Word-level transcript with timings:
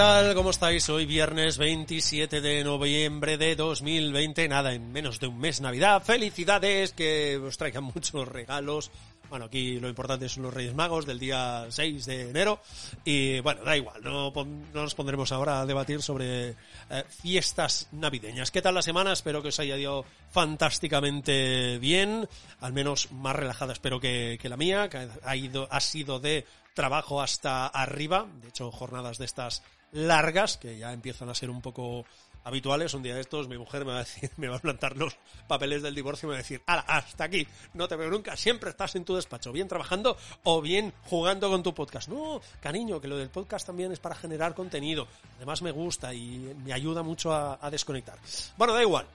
Tal? 0.00 0.34
¿Cómo 0.34 0.48
estáis? 0.48 0.88
Hoy 0.88 1.04
viernes 1.04 1.58
27 1.58 2.40
de 2.40 2.64
noviembre 2.64 3.36
de 3.36 3.54
2020. 3.54 4.48
Nada, 4.48 4.72
en 4.72 4.90
menos 4.90 5.20
de 5.20 5.26
un 5.26 5.38
mes 5.38 5.60
Navidad. 5.60 6.02
Felicidades, 6.02 6.94
que 6.94 7.36
os 7.36 7.58
traigan 7.58 7.84
muchos 7.94 8.26
regalos. 8.26 8.90
Bueno, 9.28 9.44
aquí 9.44 9.78
lo 9.78 9.90
importante 9.90 10.26
son 10.30 10.44
los 10.44 10.54
Reyes 10.54 10.74
Magos 10.74 11.04
del 11.04 11.18
día 11.18 11.66
6 11.68 12.06
de 12.06 12.30
enero. 12.30 12.62
Y 13.04 13.40
bueno, 13.40 13.62
da 13.62 13.76
igual, 13.76 14.02
no, 14.02 14.32
nos 14.72 14.94
pondremos 14.94 15.32
ahora 15.32 15.60
a 15.60 15.66
debatir 15.66 16.00
sobre 16.00 16.48
eh, 16.48 17.04
fiestas 17.10 17.88
navideñas. 17.92 18.50
¿Qué 18.50 18.62
tal 18.62 18.76
la 18.76 18.82
semana? 18.82 19.12
Espero 19.12 19.42
que 19.42 19.48
os 19.48 19.60
haya 19.60 19.76
ido 19.76 20.06
fantásticamente 20.30 21.76
bien. 21.76 22.26
Al 22.62 22.72
menos 22.72 23.12
más 23.12 23.36
relajada 23.36 23.74
espero 23.74 24.00
que, 24.00 24.38
que 24.40 24.48
la 24.48 24.56
mía, 24.56 24.88
que 24.88 25.08
ha, 25.22 25.36
ido, 25.36 25.68
ha 25.70 25.80
sido 25.80 26.20
de 26.20 26.46
trabajo 26.72 27.20
hasta 27.20 27.66
arriba. 27.66 28.26
De 28.40 28.48
hecho, 28.48 28.70
jornadas 28.70 29.18
de 29.18 29.26
estas 29.26 29.62
largas, 29.92 30.56
que 30.56 30.78
ya 30.78 30.92
empiezan 30.92 31.28
a 31.28 31.34
ser 31.34 31.50
un 31.50 31.60
poco 31.60 32.04
habituales. 32.44 32.94
Un 32.94 33.02
día 33.02 33.14
de 33.14 33.20
estos 33.20 33.48
mi 33.48 33.58
mujer 33.58 33.84
me 33.84 33.92
va 33.92 33.98
a 33.98 34.04
decir, 34.04 34.30
me 34.36 34.48
va 34.48 34.56
a 34.56 34.60
plantar 34.60 34.96
los 34.96 35.16
papeles 35.46 35.82
del 35.82 35.94
divorcio 35.94 36.26
y 36.26 36.28
me 36.28 36.32
va 36.34 36.38
a 36.38 36.42
decir, 36.42 36.62
¡Hala, 36.66 36.84
hasta 36.86 37.24
aquí! 37.24 37.46
No 37.74 37.88
te 37.88 37.96
veo 37.96 38.10
nunca, 38.10 38.36
siempre 38.36 38.70
estás 38.70 38.94
en 38.96 39.04
tu 39.04 39.14
despacho, 39.14 39.52
bien 39.52 39.68
trabajando 39.68 40.16
o 40.44 40.60
bien 40.60 40.92
jugando 41.04 41.50
con 41.50 41.62
tu 41.62 41.74
podcast. 41.74 42.08
No, 42.08 42.40
cariño, 42.60 43.00
que 43.00 43.08
lo 43.08 43.16
del 43.16 43.30
podcast 43.30 43.66
también 43.66 43.92
es 43.92 44.00
para 44.00 44.14
generar 44.14 44.54
contenido. 44.54 45.06
Además 45.36 45.62
me 45.62 45.70
gusta 45.70 46.14
y 46.14 46.54
me 46.64 46.72
ayuda 46.72 47.02
mucho 47.02 47.32
a, 47.32 47.58
a 47.60 47.70
desconectar. 47.70 48.18
Bueno, 48.56 48.74
da 48.74 48.82
igual. 48.82 49.06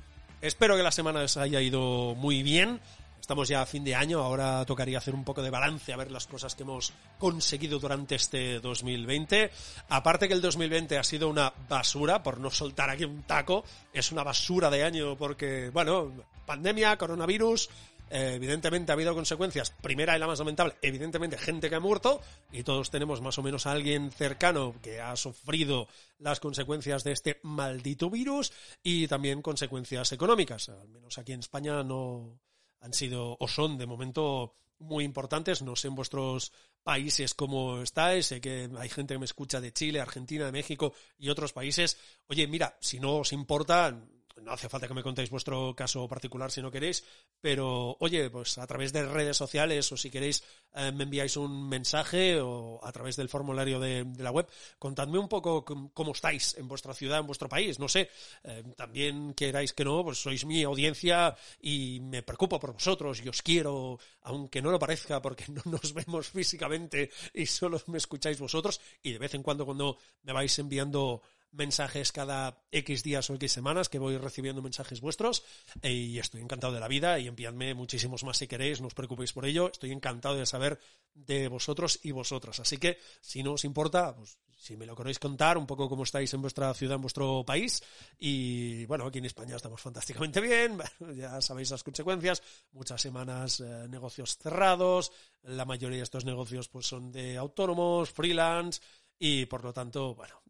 Espero 0.42 0.76
que 0.76 0.84
la 0.84 0.92
semana 0.92 1.22
os 1.22 1.38
haya 1.38 1.62
ido 1.62 2.14
muy 2.16 2.44
bien. 2.44 2.80
Estamos 3.26 3.50
ya 3.50 3.64
a 3.64 3.66
fin 3.66 3.84
de 3.84 3.96
año, 3.96 4.20
ahora 4.20 4.64
tocaría 4.66 5.00
hacer 5.00 5.16
un 5.16 5.24
poco 5.24 5.42
de 5.42 5.50
balance 5.50 5.92
a 5.92 5.98
ver 5.98 6.12
las 6.12 6.28
cosas 6.28 6.54
que 6.54 6.62
hemos 6.62 6.94
conseguido 7.18 7.80
durante 7.80 8.14
este 8.14 8.60
2020. 8.60 9.50
Aparte 9.90 10.28
que 10.28 10.36
el 10.36 10.42
2020 10.42 10.96
ha 11.00 11.04
sido 11.04 11.28
una 11.28 11.52
basura, 11.68 12.22
por 12.22 12.40
no 12.40 12.52
soltar 12.52 12.92
aquí 12.92 13.04
un 13.04 13.24
taco, 13.24 13.64
es 13.92 14.12
una 14.12 14.22
basura 14.22 14.70
de 14.70 14.84
año 14.84 15.18
porque, 15.18 15.72
bueno, 15.74 16.12
pandemia, 16.46 16.98
coronavirus, 17.00 17.68
eh, 18.12 18.34
evidentemente 18.36 18.92
ha 18.92 18.94
habido 18.94 19.16
consecuencias. 19.16 19.72
Primera 19.72 20.16
y 20.16 20.20
la 20.20 20.28
más 20.28 20.38
lamentable, 20.38 20.76
evidentemente 20.84 21.40
gente 21.40 21.68
que 21.68 21.76
ha 21.78 21.80
muerto 21.80 22.22
y 22.52 22.62
todos 22.62 22.92
tenemos 22.92 23.22
más 23.22 23.40
o 23.40 23.42
menos 23.42 23.66
a 23.66 23.72
alguien 23.72 24.12
cercano 24.12 24.76
que 24.84 25.02
ha 25.02 25.16
sufrido 25.16 25.88
las 26.20 26.40
consecuencias 26.40 27.04
de 27.04 27.14
este 27.14 27.40
maldito 27.42 28.12
virus 28.12 28.54
y 28.84 29.08
también 29.08 29.42
consecuencias 29.42 30.12
económicas. 30.12 30.70
Al 30.70 30.90
menos 30.90 31.18
aquí 31.18 31.34
en 31.34 31.40
España 31.40 31.82
no 31.82 32.40
han 32.86 32.94
sido 32.94 33.36
o 33.40 33.48
son 33.48 33.78
de 33.78 33.88
momento 33.88 34.56
muy 34.78 35.04
importantes. 35.04 35.62
No 35.64 35.76
sé 35.76 35.88
en 35.88 35.96
vuestros 35.96 36.52
países 36.84 37.34
cómo 37.34 37.82
estáis. 37.82 38.28
Sé 38.28 38.40
que 38.40 38.70
hay 38.78 38.90
gente 38.90 39.16
que 39.16 39.20
me 39.20 39.26
escucha 39.26 39.60
de 39.60 39.74
Chile, 39.74 40.00
Argentina, 40.00 40.46
de 40.46 40.52
México 40.52 40.94
y 41.18 41.30
otros 41.30 41.52
países. 41.52 41.98
Oye, 42.28 42.48
mira, 42.48 42.78
si 42.80 43.00
no 43.00 43.18
os 43.18 43.34
importa, 43.34 44.00
no 44.42 44.52
hace 44.52 44.70
falta 44.70 44.88
que 44.88 44.94
me 44.94 45.04
contéis 45.04 45.30
vuestro 45.30 45.76
caso 45.76 46.08
particular 46.08 46.52
si 46.52 46.62
no 46.62 46.72
queréis, 46.72 47.04
pero 47.40 47.98
oye, 48.00 48.30
pues 48.30 48.58
a 48.58 48.68
través 48.68 48.92
de 48.92 49.06
redes 49.06 49.38
sociales 49.38 49.92
o 49.92 49.98
si 49.98 50.10
queréis 50.12 50.44
eh, 50.74 50.92
me 50.92 51.04
enviáis 51.04 51.38
un 51.38 51.70
mensaje 51.70 52.40
o 52.42 52.80
a 52.84 52.92
través 52.92 53.16
del 53.16 53.30
formulario 53.30 53.80
de, 53.80 54.06
la 54.18 54.32
web, 54.32 54.48
contadme 54.78 55.20
un 55.20 55.30
poco 55.30 55.64
cómo 55.66 56.12
estáis 56.12 56.56
en 56.58 56.68
vuestra 56.68 56.94
ciudad, 56.94 57.20
en 57.20 57.28
vuestro 57.28 57.48
país, 57.48 57.80
no 57.80 57.88
sé, 57.88 58.10
eh, 58.44 58.64
también 58.76 59.34
queráis 59.34 59.74
que 59.74 59.86
no, 59.86 60.04
pues 60.04 60.20
sois 60.20 60.46
mi 60.46 60.64
audiencia 60.64 61.36
y 61.62 62.00
me 62.02 62.24
preocupo 62.24 62.60
por 62.60 62.74
vosotros 62.74 63.22
y 63.24 63.30
os 63.30 63.42
quiero, 63.42 64.00
aunque 64.22 64.62
no 64.62 64.72
lo 64.72 64.80
parezca 64.80 65.22
porque 65.22 65.46
no 65.52 65.62
nos 65.66 65.94
vemos 65.94 66.28
físicamente 66.30 67.10
y 67.34 67.46
solo 67.46 67.82
me 67.88 67.98
escucháis 67.98 68.40
vosotros 68.40 68.82
y 69.02 69.14
de 69.14 69.20
vez 69.20 69.34
en 69.34 69.44
cuando 69.44 69.66
cuando 69.66 69.98
me 70.24 70.34
vais 70.34 70.58
enviando 70.60 71.22
mensajes 71.56 72.12
cada 72.12 72.64
X 72.72 73.04
días 73.04 73.30
o 73.30 73.36
X 73.36 73.52
semanas 73.52 73.90
que 73.90 74.00
voy 74.00 74.18
recibiendo 74.18 74.62
mensajes 74.62 75.02
vuestros 75.02 75.44
y 75.82 76.20
estoy 76.20 76.42
encantado 76.42 76.74
de 76.74 76.80
la 76.80 76.88
vida 76.88 77.18
y 77.20 77.28
enviadme 77.28 77.74
muchísimos 77.74 78.24
más 78.24 78.38
si 78.38 78.48
queréis, 78.48 78.82
no 78.82 78.88
os 78.88 78.94
preocupéis 78.94 79.34
por 79.34 79.46
ello, 79.46 79.72
estoy 79.72 79.92
encantado 79.92 80.36
de 80.36 80.46
saber 80.46 80.80
de 81.14 81.48
vosotros 81.48 82.00
y 82.04 82.12
vosotras. 82.12 82.60
Así 82.60 82.78
que 82.78 83.00
si 83.22 83.42
no 83.42 83.54
os 83.54 83.64
importa, 83.64 84.16
pues 84.16 84.38
si 84.58 84.76
me 84.78 84.86
lo 84.86 84.96
queréis 84.96 85.20
contar, 85.20 85.58
un 85.58 85.68
poco 85.68 85.88
cómo 85.88 86.04
estáis 86.04 86.34
en 86.34 86.42
vuestra 86.42 86.74
ciudad, 86.74 86.96
en 86.96 87.02
vuestro 87.02 87.44
país. 87.46 87.84
Y 88.18 88.86
bueno, 88.86 89.06
aquí 89.06 89.20
en 89.20 89.26
España 89.26 89.56
estamos 89.56 89.82
fantásticamente 89.82 90.42
bien, 90.42 90.78
ya 91.16 91.42
sabéis 91.42 91.72
las 91.72 91.84
consecuencias, 91.84 92.42
muchas 92.72 93.02
semanas 93.02 93.60
eh, 93.60 93.88
negocios 93.90 94.38
cerrados, 94.38 95.12
la 95.44 95.66
mayoría 95.66 95.98
de 95.98 96.04
estos 96.04 96.26
negocios 96.26 96.68
pues 96.68 96.88
son 96.88 97.12
de 97.12 97.38
autónomos, 97.38 98.12
freelance 98.12 98.82
y 99.20 99.46
por 99.46 99.64
lo 99.64 99.74
tanto, 99.74 100.16
bueno, 100.16 100.42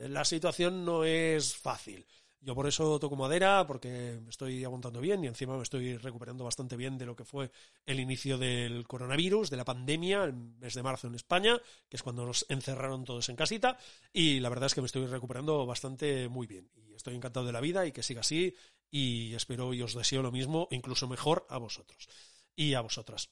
la 0.00 0.24
situación 0.24 0.84
no 0.84 1.04
es 1.04 1.56
fácil. 1.56 2.06
Yo 2.40 2.54
por 2.54 2.68
eso 2.68 3.00
toco 3.00 3.16
madera, 3.16 3.66
porque 3.66 4.20
estoy 4.28 4.62
aguantando 4.62 5.00
bien 5.00 5.24
y 5.24 5.26
encima 5.26 5.56
me 5.56 5.64
estoy 5.64 5.96
recuperando 5.96 6.44
bastante 6.44 6.76
bien 6.76 6.96
de 6.96 7.04
lo 7.04 7.16
que 7.16 7.24
fue 7.24 7.50
el 7.84 7.98
inicio 7.98 8.38
del 8.38 8.86
coronavirus, 8.86 9.50
de 9.50 9.56
la 9.56 9.64
pandemia, 9.64 10.22
el 10.24 10.34
mes 10.34 10.74
de 10.74 10.82
marzo 10.82 11.08
en 11.08 11.16
España, 11.16 11.60
que 11.88 11.96
es 11.96 12.04
cuando 12.04 12.24
nos 12.24 12.46
encerraron 12.48 13.04
todos 13.04 13.28
en 13.30 13.36
casita, 13.36 13.78
y 14.12 14.38
la 14.38 14.48
verdad 14.48 14.66
es 14.66 14.74
que 14.74 14.80
me 14.80 14.86
estoy 14.86 15.06
recuperando 15.06 15.66
bastante 15.66 16.28
muy 16.28 16.46
bien. 16.46 16.70
Y 16.76 16.94
estoy 16.94 17.16
encantado 17.16 17.46
de 17.46 17.52
la 17.52 17.60
vida 17.60 17.84
y 17.84 17.90
que 17.90 18.04
siga 18.04 18.20
así, 18.20 18.54
y 18.90 19.34
espero 19.34 19.74
y 19.74 19.82
os 19.82 19.94
deseo 19.94 20.22
lo 20.22 20.30
mismo, 20.30 20.68
incluso 20.70 21.08
mejor 21.08 21.46
a 21.48 21.58
vosotros 21.58 22.08
y 22.54 22.74
a 22.74 22.80
vosotras. 22.80 23.30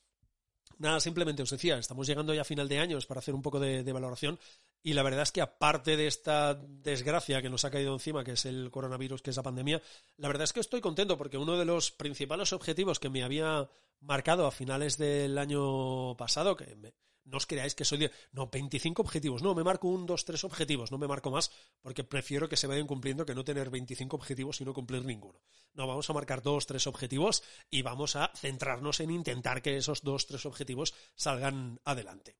Nada, 0.78 0.98
simplemente 1.00 1.42
os 1.42 1.50
decía, 1.50 1.78
estamos 1.78 2.06
llegando 2.06 2.34
ya 2.34 2.42
a 2.42 2.44
final 2.44 2.68
de 2.68 2.78
año, 2.78 2.98
es 2.98 3.06
para 3.06 3.20
hacer 3.20 3.34
un 3.34 3.42
poco 3.42 3.60
de, 3.60 3.92
valoración 3.92 4.38
y 4.86 4.92
la 4.92 5.02
verdad 5.02 5.22
es 5.22 5.32
que 5.32 5.40
aparte 5.40 5.96
de 5.96 6.06
esta 6.06 6.54
desgracia 6.54 7.40
que 7.40 7.48
nos 7.48 7.64
ha 7.64 7.70
caído 7.70 7.94
encima, 7.94 8.22
que 8.22 8.32
es 8.32 8.44
el 8.44 8.70
coronavirus, 8.70 9.22
que 9.22 9.30
es 9.30 9.36
la 9.36 9.42
pandemia, 9.42 9.80
la 10.18 10.28
verdad 10.28 10.44
es 10.44 10.52
que 10.52 10.60
estoy 10.60 10.82
contento 10.82 11.16
porque 11.16 11.38
uno 11.38 11.58
de 11.58 11.64
los 11.64 11.90
principales 11.90 12.52
objetivos 12.52 13.00
que 13.00 13.08
me 13.08 13.24
había 13.24 13.66
marcado 14.00 14.46
a 14.46 14.52
finales 14.52 14.98
del 14.98 15.38
año 15.38 16.14
pasado, 16.18 16.54
que 16.54 16.76
me, 16.76 16.92
no 17.24 17.38
os 17.38 17.46
creáis 17.46 17.74
que 17.74 17.86
soy 17.86 17.96
de, 17.96 18.10
no, 18.32 18.48
25 18.48 19.00
objetivos, 19.00 19.42
no, 19.42 19.54
me 19.54 19.64
marco 19.64 19.88
un, 19.88 20.04
dos, 20.04 20.26
tres 20.26 20.44
objetivos, 20.44 20.92
no 20.92 20.98
me 20.98 21.08
marco 21.08 21.30
más, 21.30 21.50
porque 21.80 22.04
prefiero 22.04 22.46
que 22.46 22.58
se 22.58 22.66
vayan 22.66 22.86
cumpliendo 22.86 23.24
que 23.24 23.34
no 23.34 23.42
tener 23.42 23.70
25 23.70 24.14
objetivos 24.14 24.60
y 24.60 24.66
no 24.66 24.74
cumplir 24.74 25.02
ninguno. 25.06 25.40
No, 25.72 25.86
vamos 25.86 26.10
a 26.10 26.12
marcar 26.12 26.42
dos, 26.42 26.66
tres 26.66 26.86
objetivos 26.86 27.42
y 27.70 27.80
vamos 27.80 28.16
a 28.16 28.30
centrarnos 28.36 29.00
en 29.00 29.12
intentar 29.12 29.62
que 29.62 29.78
esos 29.78 30.02
dos, 30.02 30.26
tres 30.26 30.44
objetivos 30.44 30.92
salgan 31.14 31.80
adelante. 31.84 32.36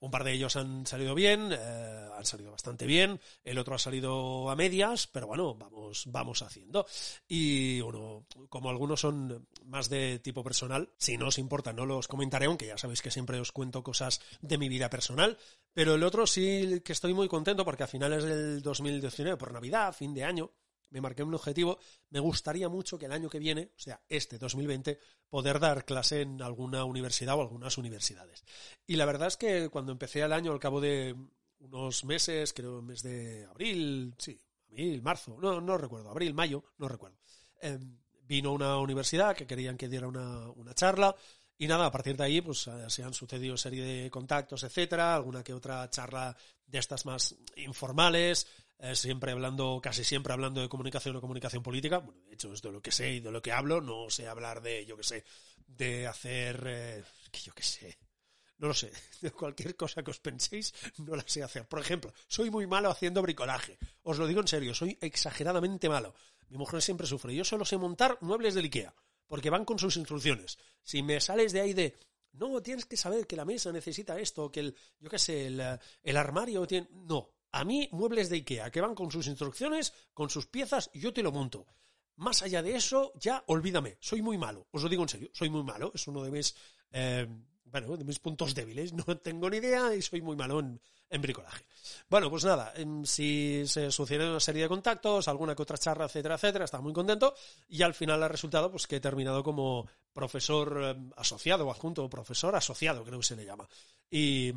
Un 0.00 0.10
par 0.10 0.24
de 0.24 0.32
ellos 0.32 0.56
han 0.56 0.86
salido 0.86 1.14
bien, 1.14 1.50
eh, 1.52 2.08
han 2.16 2.24
salido 2.24 2.52
bastante 2.52 2.86
bien, 2.86 3.20
el 3.44 3.58
otro 3.58 3.74
ha 3.74 3.78
salido 3.78 4.48
a 4.50 4.56
medias, 4.56 5.06
pero 5.08 5.26
bueno, 5.26 5.54
vamos, 5.54 6.04
vamos 6.06 6.42
haciendo. 6.42 6.86
Y 7.26 7.80
uno, 7.80 8.26
como 8.48 8.70
algunos 8.70 9.00
son 9.00 9.48
más 9.64 9.88
de 9.88 10.18
tipo 10.20 10.44
personal, 10.44 10.90
si 10.98 11.16
no 11.16 11.28
os 11.28 11.38
importa, 11.38 11.72
no 11.72 11.86
los 11.86 12.06
comentaré, 12.06 12.46
aunque 12.46 12.66
ya 12.66 12.78
sabéis 12.78 13.02
que 13.02 13.10
siempre 13.10 13.40
os 13.40 13.52
cuento 13.52 13.82
cosas 13.82 14.20
de 14.40 14.58
mi 14.58 14.68
vida 14.68 14.88
personal, 14.88 15.36
pero 15.74 15.94
el 15.94 16.02
otro 16.02 16.26
sí 16.26 16.80
que 16.84 16.92
estoy 16.92 17.14
muy 17.14 17.28
contento 17.28 17.64
porque 17.64 17.84
a 17.84 17.88
finales 17.88 18.24
del 18.24 18.62
2019, 18.62 19.36
por 19.36 19.52
Navidad, 19.52 19.92
fin 19.92 20.14
de 20.14 20.24
año, 20.24 20.52
me 20.90 21.00
marqué 21.00 21.22
un 21.22 21.34
objetivo, 21.34 21.78
me 22.10 22.20
gustaría 22.20 22.68
mucho 22.68 22.98
que 22.98 23.06
el 23.06 23.12
año 23.12 23.28
que 23.28 23.38
viene, 23.38 23.72
o 23.76 23.80
sea, 23.80 24.00
este 24.08 24.38
2020, 24.38 24.98
poder 25.28 25.60
dar 25.60 25.84
clase 25.84 26.22
en 26.22 26.42
alguna 26.42 26.84
universidad 26.84 27.36
o 27.36 27.42
algunas 27.42 27.78
universidades. 27.78 28.44
Y 28.86 28.96
la 28.96 29.04
verdad 29.04 29.28
es 29.28 29.36
que 29.36 29.68
cuando 29.68 29.92
empecé 29.92 30.20
el 30.20 30.32
año, 30.32 30.52
al 30.52 30.60
cabo 30.60 30.80
de 30.80 31.14
unos 31.60 32.04
meses, 32.04 32.52
creo 32.52 32.82
mes 32.82 33.02
de 33.02 33.44
abril, 33.46 34.14
sí, 34.18 34.38
abril, 34.70 35.02
marzo, 35.02 35.36
no, 35.40 35.60
no 35.60 35.76
recuerdo, 35.76 36.10
abril, 36.10 36.34
mayo, 36.34 36.64
no 36.78 36.88
recuerdo. 36.88 37.18
Eh, 37.60 37.78
vino 38.22 38.52
una 38.52 38.78
universidad 38.78 39.34
que 39.34 39.46
querían 39.46 39.76
que 39.76 39.88
diera 39.88 40.06
una, 40.06 40.50
una 40.50 40.74
charla 40.74 41.14
y 41.60 41.66
nada, 41.66 41.86
a 41.86 41.90
partir 41.90 42.16
de 42.16 42.22
ahí, 42.22 42.40
pues 42.40 42.68
eh, 42.68 42.88
se 42.88 43.02
han 43.02 43.12
sucedido 43.12 43.56
serie 43.56 43.82
de 43.82 44.10
contactos, 44.10 44.62
etcétera, 44.62 45.16
alguna 45.16 45.42
que 45.42 45.52
otra 45.52 45.90
charla 45.90 46.36
de 46.64 46.78
estas 46.78 47.04
más 47.04 47.34
informales, 47.56 48.46
eh, 48.78 48.94
siempre 48.94 49.32
hablando, 49.32 49.80
casi 49.82 50.04
siempre 50.04 50.32
hablando 50.32 50.60
de 50.60 50.68
comunicación 50.68 51.16
o 51.16 51.20
comunicación 51.20 51.62
política. 51.62 51.98
Bueno, 51.98 52.20
de 52.24 52.34
hecho, 52.34 52.52
es 52.52 52.62
de 52.62 52.72
lo 52.72 52.80
que 52.80 52.92
sé 52.92 53.14
y 53.14 53.20
de 53.20 53.30
lo 53.30 53.42
que 53.42 53.52
hablo, 53.52 53.80
no 53.80 54.10
sé 54.10 54.28
hablar 54.28 54.62
de, 54.62 54.84
yo 54.86 54.96
qué 54.96 55.02
sé, 55.02 55.24
de 55.66 56.06
hacer, 56.06 56.62
eh, 56.66 57.04
que 57.30 57.40
yo 57.40 57.52
qué 57.54 57.62
sé, 57.62 57.98
no 58.58 58.68
lo 58.68 58.74
sé, 58.74 58.92
de 59.20 59.30
cualquier 59.30 59.76
cosa 59.76 60.02
que 60.02 60.10
os 60.10 60.20
penséis, 60.20 60.74
no 60.98 61.16
la 61.16 61.24
sé 61.26 61.42
hacer. 61.42 61.66
Por 61.66 61.80
ejemplo, 61.80 62.12
soy 62.26 62.50
muy 62.50 62.66
malo 62.66 62.90
haciendo 62.90 63.22
bricolaje. 63.22 63.78
Os 64.02 64.18
lo 64.18 64.26
digo 64.26 64.40
en 64.40 64.48
serio, 64.48 64.74
soy 64.74 64.98
exageradamente 65.00 65.88
malo. 65.88 66.14
Mi 66.48 66.56
mujer 66.56 66.80
siempre 66.80 67.06
sufre. 67.06 67.34
Yo 67.34 67.44
solo 67.44 67.64
sé 67.64 67.76
montar 67.76 68.18
muebles 68.20 68.54
del 68.54 68.64
IKEA 68.64 68.94
porque 69.28 69.50
van 69.50 69.64
con 69.64 69.78
sus 69.78 69.96
instrucciones. 69.96 70.58
Si 70.82 71.02
me 71.02 71.20
sales 71.20 71.52
de 71.52 71.60
ahí 71.60 71.74
de, 71.74 71.94
no, 72.32 72.60
tienes 72.62 72.86
que 72.86 72.96
saber 72.96 73.26
que 73.26 73.36
la 73.36 73.44
mesa 73.44 73.70
necesita 73.70 74.18
esto, 74.18 74.50
que 74.50 74.60
el, 74.60 74.76
yo 74.98 75.08
qué 75.08 75.18
sé, 75.18 75.46
el, 75.46 76.16
armario 76.16 76.66
tiene... 76.66 76.88
No, 76.90 77.30
a 77.52 77.64
mí 77.64 77.88
muebles 77.92 78.28
de 78.28 78.36
Ikea 78.36 78.70
que 78.70 78.80
van 78.80 78.94
con 78.94 79.10
sus 79.10 79.26
instrucciones, 79.26 79.92
con 80.14 80.30
sus 80.30 80.46
piezas, 80.46 80.90
yo 80.94 81.12
te 81.12 81.22
lo 81.22 81.32
monto. 81.32 81.66
Más 82.16 82.42
allá 82.42 82.62
de 82.62 82.74
eso, 82.74 83.12
ya 83.14 83.44
olvídame, 83.46 83.96
soy 84.00 84.22
muy 84.22 84.38
malo, 84.38 84.66
os 84.72 84.82
lo 84.82 84.88
digo 84.88 85.02
en 85.02 85.08
serio, 85.08 85.30
soy 85.32 85.50
muy 85.50 85.62
malo, 85.62 85.92
es 85.94 86.06
uno 86.08 86.22
de 86.22 86.30
mis... 86.30 86.54
Eh, 86.90 87.26
bueno, 87.70 87.96
de 87.96 88.04
mis 88.04 88.18
puntos 88.18 88.54
débiles. 88.54 88.92
No 88.98 89.18
tengo 89.18 89.48
ni 89.48 89.58
idea 89.58 89.94
y 89.94 90.02
soy 90.02 90.20
muy 90.20 90.36
malo 90.36 90.60
en, 90.60 90.80
bricolaje. 91.22 91.64
Bueno, 92.08 92.28
pues 92.28 92.44
nada, 92.44 92.72
em, 92.76 93.04
si 93.04 93.62
se 93.66 93.90
sucede 93.90 94.28
una 94.28 94.40
serie 94.40 94.62
de 94.62 94.68
contactos, 94.68 95.28
alguna 95.28 95.54
que 95.54 95.62
otra 95.62 95.78
charla, 95.78 96.04
etcétera, 96.04 96.34
etcétera, 96.34 96.64
estaba 96.64 96.82
muy 96.82 96.92
contento 96.92 97.34
y 97.68 97.82
al 97.82 97.94
final 97.94 98.22
ha 98.22 98.28
resultado 98.28 98.70
pues 98.70 98.86
que 98.86 98.96
he 98.96 99.00
terminado 99.00 99.42
como 99.42 99.88
profesor 100.12 100.82
em, 100.84 101.10
asociado 101.16 101.66
o 101.66 101.70
adjunto, 101.70 102.08
profesor 102.10 102.54
asociado 102.56 103.04
creo 103.04 103.20
que 103.20 103.26
se 103.26 103.36
le 103.36 103.44
llama. 103.44 103.68
Y 104.10 104.52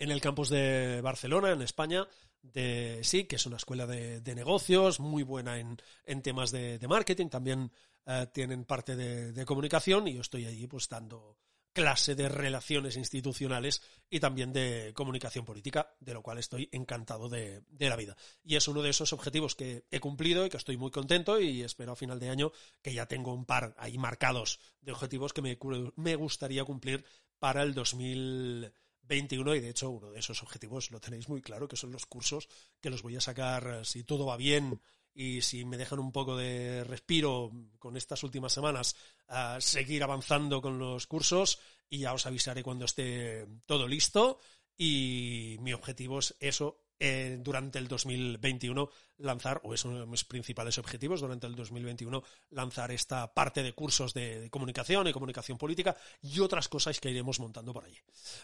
en 0.00 0.10
el 0.10 0.20
campus 0.20 0.48
de 0.48 1.00
Barcelona, 1.02 1.52
en 1.52 1.60
España, 1.62 2.08
de 2.42 3.00
sí, 3.02 3.24
que 3.24 3.36
es 3.36 3.44
una 3.44 3.58
escuela 3.58 3.86
de, 3.86 4.34
negocios, 4.34 4.98
muy 4.98 5.22
buena 5.22 5.58
en, 5.58 6.22
temas 6.22 6.50
de, 6.50 6.80
marketing, 6.88 7.28
también 7.28 7.70
eh, 8.06 8.26
tienen 8.32 8.64
parte 8.64 8.96
de, 8.96 9.44
comunicación 9.44 10.08
y 10.08 10.14
yo 10.14 10.22
estoy 10.22 10.46
allí 10.46 10.66
pues 10.66 10.88
dando 10.88 11.36
clase 11.74 12.14
de 12.14 12.30
relaciones 12.30 12.96
institucionales 12.96 13.82
y 14.08 14.20
también 14.20 14.54
de 14.54 14.92
comunicación 14.94 15.44
política, 15.44 15.94
de 16.00 16.14
lo 16.14 16.22
cual 16.22 16.38
estoy 16.38 16.68
encantado 16.72 17.28
de, 17.28 17.62
la 17.78 17.96
vida. 17.96 18.16
Y 18.42 18.56
es 18.56 18.66
uno 18.68 18.80
de 18.80 18.90
esos 18.90 19.12
objetivos 19.12 19.54
que 19.54 19.84
he 19.90 20.00
cumplido 20.00 20.46
y 20.46 20.48
que 20.48 20.56
estoy 20.56 20.78
muy 20.78 20.90
contento 20.90 21.38
y 21.38 21.62
espero 21.62 21.92
a 21.92 21.96
final 21.96 22.18
de 22.18 22.30
año 22.30 22.52
que 22.80 22.94
ya 22.94 23.04
tengo 23.04 23.34
un 23.34 23.44
par 23.44 23.74
ahí 23.78 23.98
marcados 23.98 24.60
de 24.80 24.92
objetivos 24.92 25.34
que 25.34 25.42
me, 25.42 25.58
me 25.96 26.16
gustaría 26.16 26.64
cumplir 26.64 27.04
para 27.38 27.62
el 27.62 27.74
2021 29.10 29.56
y 29.56 29.60
de 29.60 29.70
hecho 29.70 29.90
uno 29.90 30.10
de 30.10 30.20
esos 30.20 30.42
objetivos 30.42 30.90
lo 30.90 31.00
tenéis 31.00 31.28
muy 31.28 31.42
claro 31.42 31.66
que 31.66 31.76
son 31.76 31.90
los 31.90 32.06
cursos 32.06 32.48
que 32.80 32.90
los 32.90 33.02
voy 33.02 33.16
a 33.16 33.20
sacar 33.20 33.84
si 33.84 34.04
todo 34.04 34.24
va 34.24 34.36
bien 34.36 34.80
y 35.14 35.42
si 35.42 35.64
me 35.64 35.76
dejan 35.76 35.98
un 35.98 36.12
poco 36.12 36.36
de 36.36 36.84
respiro 36.84 37.50
con 37.78 37.96
estas 37.96 38.22
últimas 38.22 38.52
semanas, 38.52 38.96
a 39.26 39.60
seguir 39.60 40.02
avanzando 40.02 40.62
con 40.62 40.78
los 40.78 41.06
cursos 41.06 41.58
y 41.88 41.98
ya 41.98 42.12
os 42.12 42.26
avisaré 42.26 42.62
cuando 42.62 42.84
esté 42.84 43.46
todo 43.66 43.88
listo. 43.88 44.38
Y 44.76 45.56
mi 45.60 45.72
objetivo 45.72 46.20
es 46.20 46.36
eso, 46.40 46.80
eh, 47.00 47.38
durante 47.40 47.78
el 47.78 47.88
2021 47.88 48.90
lanzar, 49.20 49.60
o 49.64 49.74
es 49.74 49.84
uno 49.84 50.00
de 50.00 50.06
mis 50.06 50.24
principales 50.24 50.78
objetivos 50.78 51.20
durante 51.20 51.46
el 51.46 51.54
2021, 51.54 52.22
lanzar 52.50 52.90
esta 52.90 53.32
parte 53.32 53.62
de 53.62 53.72
cursos 53.72 54.14
de, 54.14 54.48
comunicación 54.50 55.06
y 55.06 55.12
comunicación 55.12 55.58
política 55.58 55.96
y 56.22 56.40
otras 56.40 56.68
cosas 56.68 56.98
que 57.00 57.10
iremos 57.10 57.40
montando 57.40 57.72
por 57.72 57.84
allí. 57.84 57.96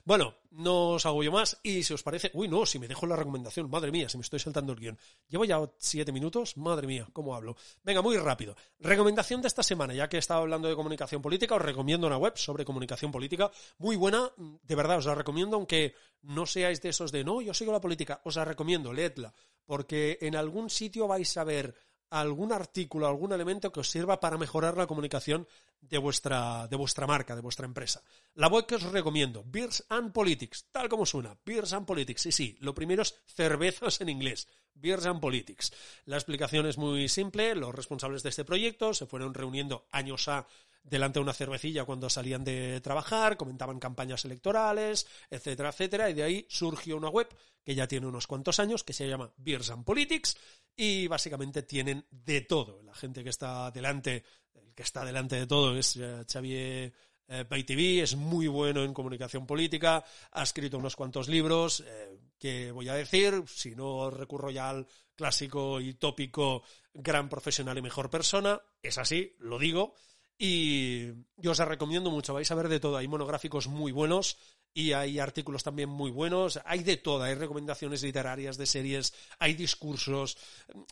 Bueno, 0.05 0.35
no 0.51 0.91
os 0.91 1.07
hago 1.07 1.23
yo 1.23 1.33
más 1.33 1.59
y 1.63 1.83
si 1.83 1.95
os 1.95 2.03
parece, 2.03 2.31
uy 2.35 2.49
no, 2.49 2.67
si 2.67 2.79
me 2.79 2.89
dejo 2.89 3.07
la 3.07 3.17
recomendación, 3.17 3.71
madre 3.71 3.91
mía, 3.91 4.09
si 4.09 4.17
me 4.17 4.23
estoy 4.23 4.39
saltando 4.39 4.73
el 4.73 4.81
guion. 4.81 4.99
Llevo 5.29 5.45
ya 5.45 5.61
siete 5.79 6.13
minutos, 6.13 6.57
madre 6.57 6.87
mía, 6.87 7.07
¿cómo 7.13 7.35
hablo? 7.35 7.57
Venga, 7.83 8.03
muy 8.03 8.17
rápido. 8.17 8.57
Recomendación 8.79 9.43
de 9.43 9.49
esta 9.49 9.63
semana, 9.63 9.95
ya 9.95 10.09
que 10.09 10.17
he 10.17 10.21
estado 10.21 10.41
hablando 10.41 10.69
de 10.69 10.75
comunicación 10.75 11.23
política, 11.23 11.55
os 11.55 11.63
recomiendo 11.63 12.07
una 12.07 12.19
web 12.19 12.37
sobre 12.37 12.65
comunicación 12.65 13.11
política, 13.11 13.51
muy 13.79 13.97
buena, 13.97 14.31
de 14.37 14.75
verdad, 14.75 14.99
os 14.99 15.07
la 15.07 15.15
recomiendo, 15.15 15.57
aunque 15.57 15.95
no 16.23 16.47
seáis 16.47 16.83
de 16.83 16.91
esos 16.91 17.13
de, 17.13 17.25
no, 17.25 17.41
yo 17.41 17.55
sigo 17.55 17.73
la 17.73 17.81
política, 17.81 18.21
os 18.25 18.37
la 18.37 18.45
recomiendo, 18.47 18.93
leedla, 18.93 19.35
porque 19.65 20.19
en 20.23 20.37
algún 20.37 20.71
sitio 20.71 21.07
vais 21.07 21.37
a 21.37 21.45
ver 21.45 21.75
algún 22.11 22.53
artículo, 22.53 23.07
algún 23.07 23.33
elemento 23.33 23.73
que 23.73 23.81
os 23.81 23.91
sirva 23.91 24.21
para 24.21 24.39
mejorar 24.39 24.77
la 24.77 24.87
comunicación 24.87 25.47
de 25.81 25.99
vuestra, 25.99 26.67
de 26.69 26.77
vuestra 26.77 27.07
marca, 27.07 27.35
de 27.35 27.43
vuestra 27.43 27.67
empresa. 27.67 28.03
La 28.35 28.49
web 28.49 28.67
que 28.67 28.77
os 28.77 28.83
recomiendo, 28.83 29.45
Beers 29.47 29.85
and 29.89 30.13
Politics, 30.13 30.67
tal 30.73 30.89
como 30.89 31.07
suena, 31.07 31.37
Beers 31.45 31.73
and 31.73 31.87
Politics. 31.87 32.23
Sí, 32.23 32.33
sí, 32.33 32.57
lo 32.61 32.75
primero 32.75 33.03
es 33.03 33.15
cervezas 33.27 34.01
en 34.01 34.09
inglés, 34.09 34.49
Beers 34.75 35.07
and 35.07 35.21
Politics. 35.21 35.73
La 36.05 36.17
explicación 36.17 36.67
es 36.67 36.79
muy 36.79 37.09
simple, 37.09 37.55
los 37.55 37.75
responsables 37.75 38.23
de 38.23 38.31
este 38.31 38.45
proyecto 38.45 38.95
se 38.95 39.07
fueron 39.07 39.35
reuniendo 39.35 39.87
años 39.91 40.29
a 40.29 40.47
delante 40.89 41.19
de 41.19 41.25
una 41.25 41.35
cervecilla 41.35 41.85
cuando 41.85 42.09
salían 42.09 42.45
de 42.45 42.81
trabajar, 42.81 43.37
comentaban 43.37 43.79
campañas 43.79 44.25
electorales, 44.25 45.07
etcétera, 45.31 45.71
etcétera, 45.71 46.11
y 46.11 46.15
de 46.15 46.23
ahí 46.23 46.47
surgió 46.49 46.97
una 46.97 47.09
web 47.09 47.29
que 47.65 47.75
ya 47.75 47.89
tiene 47.89 48.07
unos 48.07 48.27
cuantos 48.27 48.61
años, 48.61 48.85
que 48.85 48.93
se 48.93 49.09
llama 49.09 49.33
Beers 49.37 49.71
and 49.71 49.85
Politics, 49.85 50.37
y 50.77 51.09
básicamente 51.09 51.63
tienen 51.63 52.07
de 52.11 52.43
todo. 52.43 52.83
La 52.85 52.95
gente 52.95 53.25
que 53.25 53.31
está 53.31 53.71
delante, 53.73 54.23
el 54.55 54.73
que 54.75 54.85
está 54.85 55.05
delante 55.05 55.37
de 55.37 55.47
todo 55.47 55.77
es 55.77 55.97
eh, 55.97 56.25
Xavier 56.31 56.93
eh, 57.29 58.03
es 58.03 58.15
muy 58.15 58.47
bueno 58.47 58.85
en 58.85 58.95
comunicación 58.95 59.47
política, 59.47 60.05
ha 60.31 60.43
escrito 60.43 60.79
unos 60.79 60.95
cuantos 60.95 61.29
libros, 61.29 61.83
eh, 61.85 62.19
que 62.39 62.71
voy 62.71 62.89
a 62.89 62.95
decir, 62.95 63.43
si 63.49 63.75
no 63.75 64.11
recurro 64.11 64.51
ya 64.51 64.71
al 64.71 64.87
clásico 65.17 65.81
y 65.81 65.95
tópico 65.95 66.63
gran 66.95 67.29
profesional 67.29 67.79
y 67.79 67.83
mejor 67.83 68.11
persona, 68.11 68.61
es 68.83 68.99
así, 68.99 69.35
lo 69.41 69.59
digo, 69.59 69.95
y 70.39 71.13
yo 71.37 71.53
os 71.53 71.59
recomiendo 71.59 72.11
mucho, 72.11 72.35
vais 72.35 72.51
a 72.51 72.55
ver 72.55 72.69
de 72.69 72.81
todo. 72.81 72.97
Hay 72.97 73.09
monográficos 73.09 73.69
muy 73.69 73.93
buenos 73.93 74.37
y 74.75 74.93
hay 74.93 75.19
artículos 75.19 75.63
también 75.63 75.89
muy 75.89 76.11
buenos. 76.11 76.61
Hay 76.67 76.83
de 76.83 76.99
todo, 76.99 77.23
hay 77.23 77.35
recomendaciones 77.35 78.03
literarias 78.03 78.59
de 78.59 78.67
series, 78.67 79.15
hay 79.39 79.55
discursos. 79.55 80.37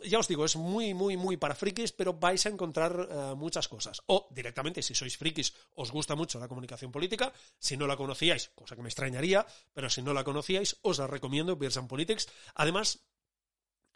Ya 0.02 0.19
os 0.19 0.29
digo, 0.29 0.46
es 0.46 0.56
muy, 0.56 0.94
muy, 0.94 1.19
muy 1.19 1.37
para 1.37 1.55
frikis, 1.55 1.93
pero 1.93 2.14
vais 2.14 2.46
a 2.46 2.49
encontrar 2.49 3.08
eh, 3.11 3.35
muchas 3.37 3.69
cosas. 3.69 4.00
O 4.06 4.26
directamente, 4.31 4.81
si 4.81 4.94
sois 4.94 5.19
frikis, 5.19 5.52
os 5.75 5.93
gusta 5.93 6.14
mucho 6.14 6.41
la 6.41 6.48
comunicación 6.48 6.91
política. 6.91 7.31
Si 7.58 7.77
no 7.77 7.86
la 7.86 7.96
conocíais, 7.96 8.48
cosa 8.55 8.74
que 8.74 8.82
me 8.82 8.89
extrañaría, 8.89 9.44
pero 9.74 9.91
si 9.91 10.01
no 10.01 10.15
la 10.15 10.24
conocíais, 10.24 10.79
os 10.81 10.98
la 10.98 11.06
recomiendo, 11.06 11.56
Beers 11.56 11.79
Politics. 11.86 12.29
Además, 12.55 13.05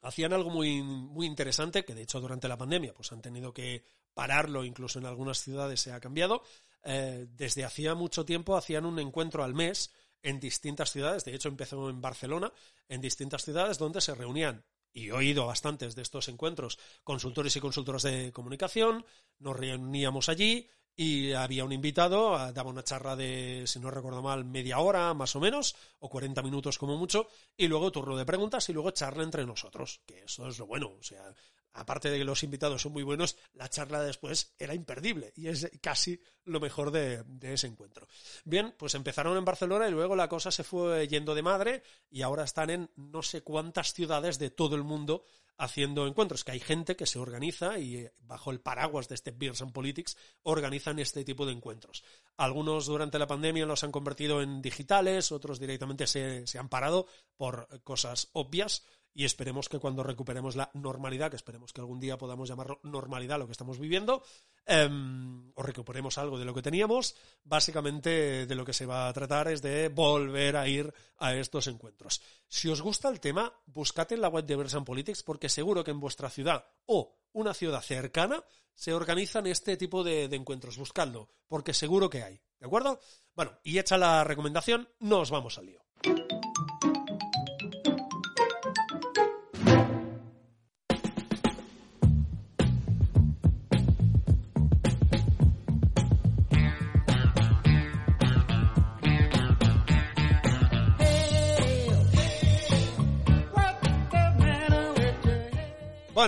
hacían 0.03 0.33
algo 0.33 0.51
muy, 0.51 0.83
muy 0.83 1.27
interesante, 1.27 1.85
que 1.85 1.95
de 1.95 2.03
hecho 2.03 2.21
durante 2.21 2.49
la 2.49 2.57
pandemia 2.57 2.95
pues 2.95 3.11
han 3.13 3.23
tenido 3.23 3.53
que 3.53 3.85
pararlo, 4.15 4.65
incluso 4.65 4.99
en 4.99 5.07
algunas 5.07 5.41
ciudades 5.41 5.81
se 5.81 5.93
ha 5.93 6.01
cambiado. 6.01 6.43
Eh, 6.85 7.27
desde 7.31 7.65
hacía 7.65 7.95
mucho 7.95 8.25
tiempo 8.25 8.57
hacían 8.57 8.87
un 8.87 8.99
encuentro 8.99 9.45
al 9.45 9.55
mes 9.55 9.93
en 10.23 10.41
distintas 10.41 10.91
ciudades, 10.91 11.25
de 11.25 11.35
hecho 11.35 11.49
empezó 11.49 11.91
en 11.91 12.01
Barcelona, 12.01 12.53
en 12.89 13.01
distintas 13.01 13.45
ciudades 13.45 13.79
donde 13.79 14.01
se 14.01 14.15
reunían 14.15 14.65
y 14.93 15.09
he 15.09 15.13
oído 15.13 15.47
bastantes 15.47 15.95
de 15.95 16.03
estos 16.03 16.29
encuentros, 16.29 16.79
consultores 17.05 17.55
y 17.57 17.61
consultoras 17.61 18.03
de 18.03 18.33
comunicación, 18.33 19.05
nos 19.39 19.57
reuníamos 19.57 20.29
allí, 20.29 20.69
y 21.01 21.33
había 21.33 21.65
un 21.65 21.71
invitado, 21.71 22.35
ah, 22.35 22.53
daba 22.53 22.71
una 22.71 22.83
charla 22.83 23.15
de, 23.15 23.63
si 23.67 23.79
no 23.79 23.89
recuerdo 23.89 24.21
mal, 24.21 24.45
media 24.45 24.81
hora 24.81 25.15
más 25.15 25.37
o 25.37 25.41
menos, 25.41 25.77
o 26.01 26.09
40 26.09 26.43
minutos 26.43 26.77
como 26.77 26.97
mucho, 26.97 27.29
y 27.57 27.69
luego 27.69 27.93
turno 27.93 28.17
de 28.17 28.27
preguntas 28.27 28.69
y 28.69 28.73
luego 28.73 28.91
charla 28.91 29.23
entre 29.23 29.47
nosotros, 29.47 30.01
que 30.05 30.25
eso 30.25 30.49
es 30.49 30.59
lo 30.59 30.67
bueno, 30.67 30.97
o 30.99 31.03
sea, 31.05 31.33
aparte 31.79 32.11
de 32.11 32.19
que 32.19 32.25
los 32.25 32.43
invitados 32.43 32.83
son 32.83 32.93
muy 32.93 33.03
buenos, 33.03 33.37
la 33.55 33.69
charla 33.69 34.03
después 34.03 34.55
era 34.59 34.75
imperdible 34.75 35.33
y 35.37 35.49
es 35.49 35.71
casi 35.81 36.21
lo 36.45 36.61
mejor 36.61 36.91
de, 36.91 37.25
ese 37.43 37.67
encuentro. 37.67 38.09
Bien, 38.45 38.75
pues 38.77 38.95
empezaron 38.95 39.37
en 39.37 39.45
Barcelona 39.45 39.89
y 39.89 39.93
luego 39.93 40.17
la 40.17 40.29
cosa 40.29 40.51
se 40.51 40.65
fue 40.65 41.07
yendo 41.09 41.35
de 41.35 41.43
madre 41.43 41.83
y 42.11 42.23
ahora 42.23 42.45
están 42.45 42.71
en 42.71 42.91
no 42.97 43.23
sé 43.23 43.43
cuántas 43.43 43.93
ciudades 43.93 44.39
de 44.39 44.51
todo 44.51 44.77
el 44.77 44.85
mundo 44.85 45.25
haciendo 45.59 46.07
encuentros, 46.07 46.45
que 46.45 46.53
hay 46.53 46.61
gente 46.61 46.95
que 46.95 47.07
se 47.07 47.19
organiza 47.19 47.79
y 47.79 47.97
eh, 47.97 48.13
bajo 48.21 48.53
el 48.53 48.61
paraguas 48.61 49.09
de 49.09 49.17
este 49.17 49.33
Beers 49.33 49.61
and 49.61 49.73
Politics 49.73 50.17
organizan 50.45 51.01
este 51.01 51.25
tipo 51.25 51.47
de 51.47 51.53
encuentros. 51.53 52.05
Algunos 52.37 52.87
durante 52.87 53.19
la 53.19 53.27
pandemia 53.27 53.67
los 53.67 53.83
han 53.83 53.91
convertido 53.91 54.41
en 54.41 54.63
digitales, 54.63 55.33
otros 55.33 55.59
directamente 55.59 56.07
se, 56.07 56.47
se 56.47 56.59
han 56.61 56.69
parado 56.69 57.09
por 57.37 57.83
cosas 57.83 58.29
obvias 58.35 58.85
y 59.19 59.25
esperemos 59.25 59.69
que 59.69 59.81
cuando 59.81 60.05
recuperemos 60.05 60.55
la 60.55 60.71
normalidad, 60.75 61.29
que 61.29 61.35
esperemos 61.35 61.73
que 61.73 61.81
algún 61.81 61.99
día 61.99 62.17
podamos 62.17 62.49
llamarlo 62.49 62.79
normalidad 62.85 63.41
lo 63.41 63.47
que 63.47 63.53
estamos 63.53 63.81
viviendo, 63.81 64.23
em, 64.65 65.51
o 65.57 65.63
recuperemos 65.65 66.19
algo 66.19 66.39
de 66.39 66.45
lo 66.45 66.55
que 66.55 66.63
teníamos. 66.63 67.17
Básicamente 67.43 68.47
de 68.47 68.55
lo 68.55 68.65
que 68.65 68.73
se 68.73 68.87
va 68.87 69.09
a 69.09 69.13
tratar 69.13 69.49
es 69.49 69.61
de 69.61 69.89
volver 69.89 70.57
a 70.57 70.69
ir 70.69 70.95
a 71.17 71.35
estos 71.35 71.67
encuentros. 71.67 72.23
Si 72.47 72.69
os 72.69 72.81
gusta 72.81 73.09
el 73.09 73.19
tema, 73.19 73.53
buscad 73.67 74.13
en 74.13 74.21
la 74.21 74.29
web 74.29 74.47
de 74.47 74.55
Versan 74.55 74.85
Politics 74.85 75.25
porque 75.25 75.49
seguro 75.49 75.83
que 75.83 75.91
en 75.91 75.99
vuestra 75.99 76.31
ciudad 76.31 76.65
o 76.87 77.19
una 77.33 77.55
ciudad 77.55 77.83
cercana 77.83 78.45
se 78.73 78.95
organizan 78.95 79.49
este 79.49 79.77
tipo 79.77 80.05
de, 80.05 80.29
de 80.29 80.37
encuentros. 80.37 80.79
Buscadlo, 80.79 81.29
porque 81.49 81.75
seguro 81.75 82.09
que 82.09 82.23
hay. 82.23 82.41
¿De 82.61 82.67
acuerdo? 82.67 83.01
Bueno, 83.35 83.59
y 83.65 83.81
hecha 83.81 83.99
la 83.99 84.23
recomendación, 84.23 84.89
nos 85.01 85.33
vamos 85.33 85.59
al 85.59 85.67
lío. 85.67 85.83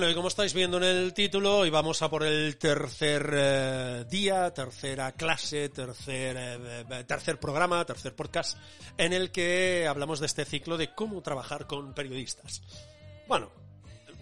Bueno, 0.00 0.12
y 0.12 0.16
como 0.16 0.28
estáis 0.28 0.54
viendo 0.54 0.78
en 0.78 0.84
el 0.84 1.12
título, 1.12 1.66
y 1.66 1.68
vamos 1.68 2.00
a 2.00 2.08
por 2.08 2.22
el 2.22 2.56
tercer 2.56 3.30
eh, 3.34 4.04
día, 4.08 4.50
tercera 4.54 5.12
clase, 5.12 5.68
tercer, 5.68 6.36
eh, 6.38 7.04
tercer 7.06 7.38
programa, 7.38 7.84
tercer 7.84 8.16
podcast, 8.16 8.56
en 8.96 9.12
el 9.12 9.30
que 9.30 9.86
hablamos 9.86 10.18
de 10.18 10.24
este 10.24 10.46
ciclo 10.46 10.78
de 10.78 10.94
cómo 10.94 11.20
trabajar 11.20 11.66
con 11.66 11.92
periodistas. 11.92 12.62
Bueno, 13.28 13.50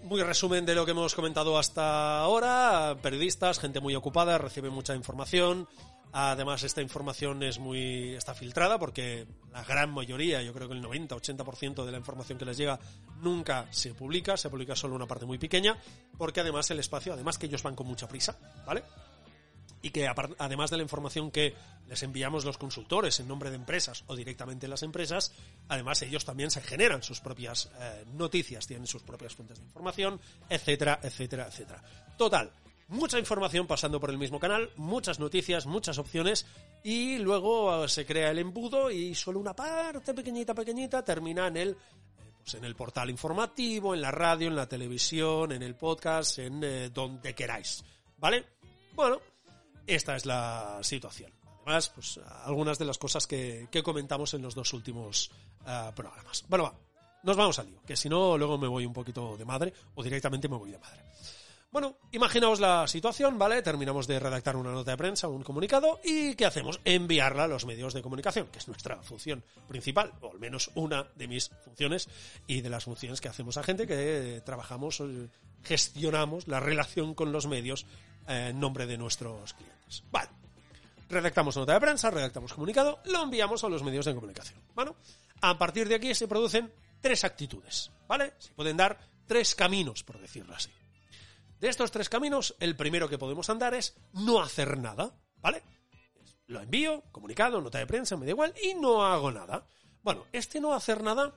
muy 0.03 0.21
resumen 0.25 0.67
de 0.67 0.75
lo 0.75 0.85
que 0.85 0.91
hemos 0.91 1.15
comentado 1.15 1.57
hasta 1.57 2.19
ahora. 2.19 2.97
Periodistas, 3.01 3.61
gente 3.61 3.79
muy 3.79 3.95
ocupada, 3.95 4.37
recibe 4.37 4.71
mucha 4.71 4.97
información, 4.97 5.69
Además, 6.13 6.63
esta 6.63 6.81
información 6.81 7.43
es 7.43 7.59
muy 7.59 8.15
está 8.15 8.35
filtrada 8.35 8.79
porque 8.79 9.27
la 9.53 9.63
gran 9.63 9.93
mayoría, 9.93 10.43
yo 10.43 10.55
creo 10.55 10.69
que 10.69 10.75
el 10.75 10.83
90-80% 10.83 11.85
de 11.85 11.93
la 11.93 11.99
información 11.99 12.39
que 12.39 12.47
les 12.47 12.57
llega 12.57 12.79
nunca 13.21 13.67
se 13.71 13.95
publica, 13.95 14.37
se 14.37 14.49
publica 14.49 14.75
solo 14.75 14.95
una 14.95 15.07
parte 15.07 15.27
muy 15.27 15.39
pequeña, 15.39 15.77
porque 16.17 16.41
además 16.41 16.71
el 16.71 16.79
espacio, 16.79 17.13
además 17.13 17.37
que 17.37 17.47
ellos 17.47 17.63
van 17.63 17.75
con 17.75 17.87
mucha 17.87 18.09
prisa, 18.09 18.39
¿vale? 18.67 18.83
Y 19.83 19.91
que 19.91 20.09
además 20.39 20.71
de 20.71 20.77
la 20.79 20.83
información 20.83 21.31
que 21.31 21.55
les 21.87 22.03
enviamos 22.03 22.45
los 22.45 22.59
consultores 22.59 23.21
en 23.21 23.29
nombre 23.29 23.51
de 23.51 23.57
empresas 23.57 24.03
o 24.07 24.17
directamente 24.17 24.67
las 24.67 24.83
empresas, 24.83 25.33
además 25.69 26.03
ellos 26.03 26.25
también 26.25 26.51
se 26.51 26.61
generan 26.63 27.03
sus 27.03 27.21
propias 27.21 27.71
eh, 27.79 28.05
noticias, 28.15 28.67
tienen 28.67 28.87
sus 28.87 29.03
propias 29.03 29.35
fuentes 29.35 29.59
de 29.59 29.65
información, 29.65 30.21
etcétera, 30.49 30.99
etcétera, 31.03 31.47
etcétera. 31.47 31.83
Total, 32.17 32.51
mucha 32.89 33.19
información 33.19 33.67
pasando 33.67 34.01
por 34.01 34.11
el 34.11 34.19
mismo 34.19 34.41
canal, 34.41 34.71
muchas 34.77 35.21
noticias, 35.21 35.67
muchas 35.67 35.99
opciones 35.99 36.47
y 36.83 37.19
luego 37.19 37.85
eh, 37.85 37.89
se 37.89 38.05
crea 38.05 38.31
el 38.31 38.39
embudo 38.39 38.91
y 38.91 39.15
solo 39.15 39.39
una 39.39 39.55
parte 39.55 40.15
pequeñita, 40.15 40.55
pequeñita 40.55 41.05
termina 41.05 41.47
en 41.47 41.57
el, 41.57 41.71
eh, 41.71 42.33
pues 42.43 42.55
en 42.55 42.65
el 42.65 42.75
portal 42.75 43.11
informativo, 43.11 43.95
en 43.95 44.01
la 44.01 44.11
radio, 44.11 44.49
en 44.49 44.57
la 44.57 44.69
televisión, 44.69 45.53
en 45.53 45.63
el 45.63 45.77
podcast, 45.77 46.39
en 46.39 46.65
eh, 46.65 46.91
donde 46.91 47.35
queráis. 47.35 47.85
¿Vale? 48.17 48.45
Bueno, 48.95 49.21
esta 49.87 50.17
es 50.17 50.27
la 50.27 50.79
situación. 50.83 51.33
Además, 51.65 51.91
pues 51.91 52.19
algunas 52.45 52.79
de 52.79 52.87
las 52.87 52.97
cosas 52.97 53.27
que, 53.27 53.69
comentamos 53.85 54.33
en 54.33 54.43
los 54.43 54.55
dos 54.55 54.73
últimos 54.73 55.31
programas. 55.95 56.47
Bueno, 56.49 56.65
va, 56.65 56.75
nos 57.23 57.37
vamos 57.37 57.59
al 57.59 57.67
lío, 57.67 57.83
que 57.83 57.95
si 57.95 58.09
no, 58.09 58.39
luego 58.39 58.57
me 58.57 58.67
voy 58.67 58.87
un 58.87 58.95
poquito 58.95 59.37
de 59.37 59.45
madre 59.45 59.75
o 59.95 60.03
directamente 60.03 60.49
me 60.49 60.57
voy 60.57 60.71
de 60.71 60.79
madre. 60.79 61.03
Bueno, 61.71 61.99
imaginaos 62.13 62.61
la 62.61 62.87
situación, 62.87 63.39
¿vale? 63.39 63.61
Terminamos 63.61 64.07
de 64.07 64.19
redactar 64.19 64.57
una 64.57 64.73
nota 64.73 64.93
de 64.93 64.97
prensa, 64.97 65.29
un 65.29 65.43
comunicado, 65.43 66.01
y 66.03 66.35
¿qué 66.35 66.47
hacemos? 66.47 66.81
Enviarla 66.83 67.45
a 67.45 67.47
los 67.47 67.67
medios 67.67 67.93
de 67.93 68.01
comunicación, 68.01 68.47
que 68.47 68.59
es 68.59 68.69
nuestra 68.69 69.03
función 69.03 69.45
principal, 69.67 70.15
o 70.23 70.33
al 70.33 70.39
menos 70.39 70.71
una 70.77 71.05
de 71.15 71.29
mis 71.29 71.51
funciones 71.63 72.09
y 72.47 72.63
de 72.63 72.71
las 72.71 72.85
funciones 72.85 73.21
que 73.21 73.29
hacemos 73.29 73.59
a 73.59 73.63
gente 73.63 73.87
que 73.87 74.41
trabajamos, 74.47 75.01
eh, 75.01 75.29
gestionamos 75.63 76.49
la 76.49 76.59
relación 76.59 77.13
con 77.13 77.33
los 77.33 77.47
medios 77.47 77.85
eh, 78.27 78.49
en 78.49 78.61
nombre 78.61 78.87
de 78.87 78.97
nuestros 78.97 79.53
clientes. 79.53 80.05
Vale. 80.11 80.31
Redactamos 81.11 81.55
nota 81.55 81.75
de 81.75 81.81
prensa, 81.81 82.11
redactamos 82.11 82.55
comunicado, 82.55 83.01
lo 83.05 83.23
enviamos 83.23 83.63
a 83.63 83.69
los 83.69 83.83
medios 83.83 84.07
de 84.07 84.15
comunicación. 84.15 84.59
Bueno, 84.75 84.97
a 85.43 85.59
partir 85.59 85.87
de 85.87 85.97
aquí 85.97 86.15
se 86.15 86.29
producen 86.29 86.73
tres 87.03 87.25
actitudes, 87.25 87.91
¿vale? 88.07 88.33
Se 88.39 88.53
pueden 88.53 88.79
dar 88.79 88.99
tres 89.27 89.55
caminos, 89.55 90.03
por 90.03 90.19
decirlo 90.19 90.55
así. 90.55 90.71
De 91.61 91.69
estos 91.69 91.91
tres 91.91 92.09
caminos, 92.09 92.55
el 92.61 92.77
primero 92.77 93.09
que 93.09 93.19
podemos 93.19 93.51
andar 93.51 93.75
es 93.75 93.97
no 94.13 94.41
hacer 94.41 94.79
nada, 94.79 95.13
¿vale? 95.41 95.63
Lo 96.47 96.61
envío, 96.61 97.03
comunicado, 97.13 97.61
nota 97.61 97.79
de 97.79 97.87
prensa, 97.87 98.17
me 98.17 98.27
da 98.27 98.31
igual, 98.31 98.55
y 98.63 98.75
no 98.75 99.05
hago 99.05 99.31
nada. 99.31 99.67
Bueno, 100.03 100.25
este 100.33 100.61
no 100.61 100.73
hacer 100.73 101.03
nada 101.03 101.35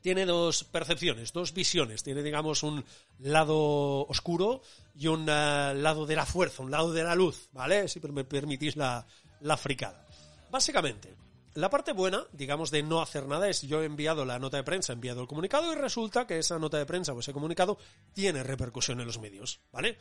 tiene 0.00 0.24
dos 0.24 0.64
percepciones, 0.64 1.32
dos 1.32 1.52
visiones. 1.52 2.02
Tiene, 2.02 2.22
digamos, 2.22 2.62
un 2.62 2.84
lado 3.18 4.06
oscuro 4.06 4.62
y 4.94 5.08
un 5.08 5.28
eh, 5.28 5.74
lado 5.74 6.06
de 6.06 6.16
la 6.16 6.24
fuerza, 6.24 6.62
un 6.62 6.70
lado 6.70 6.92
de 6.92 7.04
la 7.04 7.14
luz, 7.14 7.48
¿vale? 7.52 7.88
Si 7.88 8.00
me 8.00 8.24
permitís 8.24 8.76
la, 8.76 9.06
la 9.40 9.56
fricada. 9.56 10.04
Básicamente, 10.50 11.14
la 11.58 11.70
parte 11.70 11.92
buena, 11.92 12.24
digamos, 12.32 12.70
de 12.70 12.84
no 12.84 13.02
hacer 13.02 13.26
nada 13.26 13.48
es 13.48 13.62
yo 13.62 13.82
he 13.82 13.86
enviado 13.86 14.24
la 14.24 14.38
nota 14.38 14.58
de 14.58 14.62
prensa, 14.62 14.92
he 14.92 14.94
enviado 14.94 15.22
el 15.22 15.26
comunicado 15.26 15.72
y 15.72 15.74
resulta 15.74 16.24
que 16.24 16.38
esa 16.38 16.56
nota 16.56 16.78
de 16.78 16.86
prensa 16.86 17.12
o 17.12 17.18
ese 17.18 17.32
comunicado 17.32 17.78
tiene 18.12 18.44
repercusión 18.44 19.00
en 19.00 19.06
los 19.06 19.18
medios, 19.18 19.60
¿vale? 19.72 19.98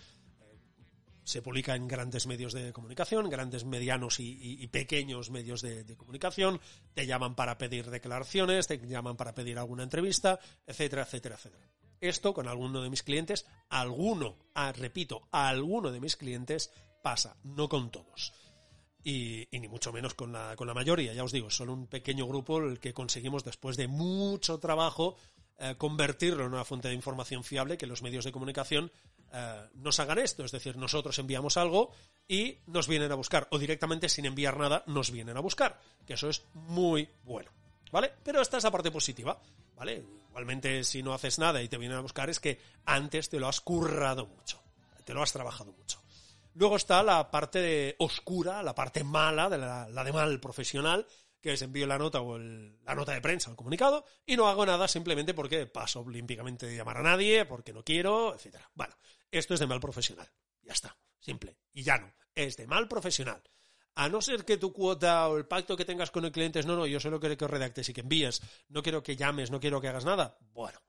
se 1.24 1.42
publica 1.42 1.76
en 1.76 1.88
grandes 1.88 2.28
medios 2.28 2.54
de 2.54 2.72
comunicación, 2.72 3.28
grandes, 3.28 3.66
medianos 3.66 4.20
y, 4.20 4.68
pequeños 4.68 5.32
medios 5.32 5.64
de, 5.64 5.98
comunicación, 5.98 6.62
te 6.94 7.08
llaman 7.08 7.36
para 7.36 7.58
pedir 7.58 7.90
declaraciones, 7.90 8.68
te 8.68 8.78
llaman 8.78 9.18
para 9.18 9.34
pedir 9.34 9.58
alguna 9.58 9.82
entrevista, 9.82 10.40
etcétera, 10.68 11.02
etcétera, 11.02 11.36
etcétera. 11.36 11.68
Esto 12.00 12.36
con 12.36 12.48
alguno 12.48 12.84
de 12.84 12.92
mis 12.92 13.02
clientes, 13.02 13.48
alguno, 13.68 14.38
ah, 14.54 14.72
repito, 14.74 15.28
alguno 15.32 15.92
de 15.92 16.00
mis 16.00 16.16
clientes 16.18 16.72
pasa, 17.02 17.36
no 17.44 17.68
con 17.68 17.90
todos 17.90 18.32
y, 19.08 19.48
ni 19.54 19.70
mucho 19.70 19.94
menos 19.94 20.14
con 20.16 20.34
la, 20.34 20.54
con 20.58 20.68
la 20.68 20.74
mayoría. 20.74 21.14
Ya 21.14 21.24
os 21.24 21.32
digo, 21.32 21.50
son 21.50 21.70
un 21.70 21.88
pequeño 21.88 22.28
grupo 22.28 22.58
el 22.58 22.78
que 22.78 22.94
conseguimos 22.94 23.46
después 23.46 23.78
de 23.78 23.88
mucho 23.88 24.60
trabajo 24.60 25.16
eh, 25.60 25.76
convertirlo 25.78 26.46
en 26.46 26.52
una 26.52 26.66
fuente 26.66 26.90
de 26.90 26.94
información 26.94 27.46
fiable, 27.46 27.78
que 27.78 27.88
los 27.88 28.02
medios 28.02 28.26
de 28.26 28.34
comunicación 28.34 28.92
eh, 29.32 29.66
nos 29.76 30.02
hagan 30.02 30.20
esto. 30.20 30.44
Es 30.44 30.52
decir, 30.52 30.76
nosotros 30.76 31.18
enviamos 31.20 31.56
algo 31.56 31.92
y 32.28 32.58
nos 32.68 32.90
vienen 32.90 33.14
a 33.14 33.16
buscar, 33.16 33.48
o 33.52 33.58
directamente 33.58 34.10
sin 34.10 34.26
enviar 34.26 34.58
nada 34.58 34.84
nos 34.88 35.10
vienen 35.10 35.38
a 35.38 35.40
buscar, 35.40 35.80
que 36.06 36.16
eso 36.16 36.28
es 36.28 36.44
muy 36.54 37.08
bueno. 37.24 37.50
¿Vale? 37.90 38.12
Pero 38.22 38.42
esta 38.42 38.58
es 38.58 38.66
la 38.66 38.72
parte 38.72 38.92
positiva, 38.92 39.42
¿vale? 39.78 40.04
Igualmente, 40.32 40.84
si 40.84 41.02
no 41.02 41.14
haces 41.14 41.40
nada 41.40 41.62
y 41.62 41.70
te 41.70 41.78
vienen 41.78 41.98
a 41.98 42.02
buscar, 42.02 42.30
es 42.30 42.42
que 42.42 42.60
antes 42.84 43.30
te 43.30 43.40
lo 43.40 43.48
has 43.48 43.62
currado 43.62 44.26
mucho, 44.26 44.62
te 45.06 45.14
lo 45.14 45.24
has 45.24 45.32
trabajado 45.32 45.72
mucho. 45.72 46.02
Luego 46.58 46.76
está 46.76 47.04
la 47.04 47.30
parte 47.30 47.96
oscura, 48.00 48.64
la 48.64 48.74
parte 48.74 49.04
mala, 49.04 49.48
de 49.48 49.60
la, 49.60 50.04
de 50.04 50.12
mal 50.12 50.40
profesional, 50.40 51.06
que 51.40 51.54
es 51.54 51.62
envío 51.62 51.86
la 51.86 52.00
nota 52.00 52.22
o 52.22 52.40
la 52.40 52.96
nota 52.96 53.12
de 53.14 53.22
prensa, 53.22 53.52
el 53.52 53.56
comunicado, 53.56 54.04
y 54.26 54.36
no 54.36 54.48
hago 54.48 54.66
nada 54.66 54.88
simplemente 54.88 55.36
porque 55.36 55.68
paso 55.68 56.00
olímpicamente 56.02 56.66
de 56.66 56.76
llamar 56.76 56.98
a 56.98 57.04
nadie, 57.04 57.46
porque 57.46 57.74
no 57.74 57.84
quiero, 57.84 58.34
etcétera. 58.34 58.72
Bueno, 58.74 58.96
esto 59.30 59.54
es 59.54 59.60
de 59.60 59.68
mal 59.68 59.80
profesional. 59.80 60.28
Ya 60.64 60.74
está. 60.74 60.98
Simple. 61.20 61.60
Y 61.74 61.84
ya 61.84 62.00
no. 62.00 62.12
Es 62.34 62.58
de 62.58 62.66
mal 62.66 62.88
profesional. 62.88 63.44
A 63.94 64.10
no 64.10 64.20
ser 64.20 64.44
que 64.44 64.58
tu 64.58 64.74
cuota 64.74 65.30
o 65.30 65.38
el 65.38 65.46
pacto 65.46 65.78
que 65.78 65.86
tengas 65.86 66.10
con 66.10 66.26
el 66.26 66.32
cliente 66.32 66.60
es 66.60 66.66
no, 66.66 66.76
no, 66.76 66.88
yo 66.88 67.00
solo 67.00 67.20
quiero 67.20 67.38
que 67.38 67.48
redactes 67.48 67.90
y 67.90 67.94
que 67.94 68.02
envíes, 68.02 68.42
no 68.70 68.82
quiero 68.82 69.04
que 69.04 69.16
llames, 69.16 69.52
no 69.52 69.60
quiero 69.60 69.80
que 69.80 69.90
hagas 69.90 70.06
nada. 70.06 70.40
Bueno, 70.54 70.80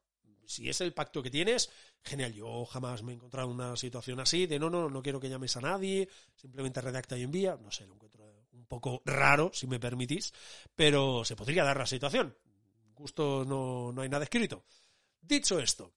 si 0.48 0.68
es 0.68 0.80
el 0.80 0.94
pacto 0.94 1.22
que 1.22 1.30
tienes, 1.30 1.70
genial. 2.02 2.32
Yo 2.32 2.64
jamás 2.64 3.02
me 3.02 3.12
he 3.12 3.14
encontrado 3.14 3.48
una 3.48 3.76
situación 3.76 4.18
así 4.18 4.46
de 4.46 4.58
no, 4.58 4.70
no, 4.70 4.88
no 4.88 5.02
quiero 5.02 5.20
que 5.20 5.28
llames 5.28 5.54
a 5.58 5.60
nadie, 5.60 6.08
simplemente 6.34 6.80
redacta 6.80 7.18
y 7.18 7.22
envía. 7.22 7.58
No 7.60 7.70
sé, 7.70 7.86
lo 7.86 7.94
encuentro 7.94 8.46
un 8.52 8.64
poco 8.64 9.02
raro, 9.04 9.50
si 9.52 9.66
me 9.66 9.78
permitís, 9.78 10.32
pero 10.74 11.22
se 11.24 11.36
podría 11.36 11.64
dar 11.64 11.76
la 11.76 11.86
situación. 11.86 12.34
Gusto 12.94 13.44
no, 13.46 13.92
no 13.92 14.00
hay 14.00 14.08
nada 14.08 14.24
escrito. 14.24 14.64
Dicho 15.20 15.60
esto, 15.60 15.92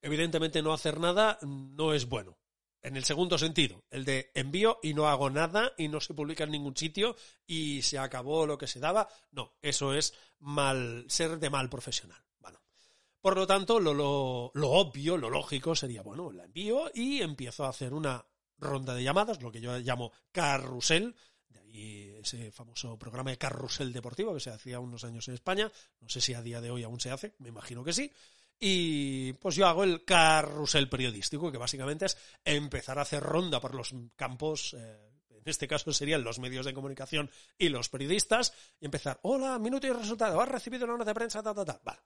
evidentemente 0.00 0.62
no 0.62 0.72
hacer 0.72 1.00
nada 1.00 1.36
no 1.42 1.92
es 1.92 2.08
bueno. 2.08 2.38
En 2.82 2.96
el 2.96 3.04
segundo 3.04 3.36
sentido, 3.36 3.84
el 3.90 4.04
de 4.04 4.30
envío 4.34 4.78
y 4.80 4.94
no 4.94 5.08
hago 5.08 5.28
nada 5.28 5.72
y 5.76 5.88
no 5.88 6.00
se 6.00 6.14
publica 6.14 6.44
en 6.44 6.52
ningún 6.52 6.76
sitio 6.76 7.16
y 7.46 7.82
se 7.82 7.98
acabó 7.98 8.46
lo 8.46 8.56
que 8.56 8.68
se 8.68 8.78
daba. 8.78 9.08
No, 9.32 9.56
eso 9.60 9.92
es 9.92 10.14
mal, 10.38 11.04
ser 11.08 11.40
de 11.40 11.50
mal 11.50 11.68
profesional. 11.68 12.22
Por 13.20 13.36
lo 13.36 13.46
tanto, 13.46 13.78
lo, 13.78 13.92
lo, 13.92 14.50
obvio, 14.54 15.18
lo 15.18 15.28
lógico 15.28 15.74
sería, 15.74 16.02
bueno, 16.02 16.32
la 16.32 16.44
envío 16.44 16.90
y 16.94 17.20
empiezo 17.20 17.64
a 17.64 17.68
hacer 17.68 17.92
una 17.92 18.24
ronda 18.56 18.94
de 18.94 19.02
llamadas, 19.02 19.42
lo 19.42 19.52
que 19.52 19.60
yo 19.60 19.78
llamo 19.78 20.12
carrusel, 20.32 21.14
de 21.48 21.60
ahí 21.60 22.14
ese 22.20 22.50
famoso 22.50 22.98
programa 22.98 23.30
de 23.30 23.38
carrusel 23.38 23.92
deportivo 23.92 24.32
que 24.32 24.40
se 24.40 24.50
hacía 24.50 24.80
unos 24.80 25.04
años 25.04 25.28
en 25.28 25.34
España, 25.34 25.70
no 26.00 26.08
sé 26.08 26.20
si 26.20 26.32
a 26.32 26.42
día 26.42 26.60
de 26.60 26.70
hoy 26.70 26.82
aún 26.82 27.00
se 27.00 27.10
hace, 27.10 27.34
me 27.38 27.48
imagino 27.48 27.84
que 27.84 27.92
sí, 27.92 28.10
y 28.58 29.34
pues 29.34 29.54
yo 29.54 29.66
hago 29.66 29.84
el 29.84 30.04
carrusel 30.04 30.88
periodístico, 30.88 31.52
que 31.52 31.58
básicamente 31.58 32.06
es 32.06 32.16
empezar 32.44 32.98
a 32.98 33.02
hacer 33.02 33.22
ronda 33.22 33.60
por 33.60 33.74
los 33.74 33.94
campos, 34.16 34.74
eh, 34.78 35.10
en 35.30 35.42
este 35.44 35.68
caso 35.68 35.92
serían 35.92 36.24
los 36.24 36.38
medios 36.38 36.66
de 36.66 36.74
comunicación 36.74 37.30
y 37.58 37.68
los 37.68 37.88
periodistas, 37.88 38.52
y 38.78 38.86
empezar, 38.86 39.18
hola, 39.22 39.58
minuto 39.58 39.86
y 39.86 39.90
resultado, 39.90 40.40
has 40.40 40.48
recibido 40.48 40.84
una 40.84 40.98
nota 40.98 41.10
de 41.10 41.14
prensa, 41.14 41.42
ta, 41.42 41.54
ta, 41.54 41.64
ta. 41.64 41.80
Vale. 41.82 42.00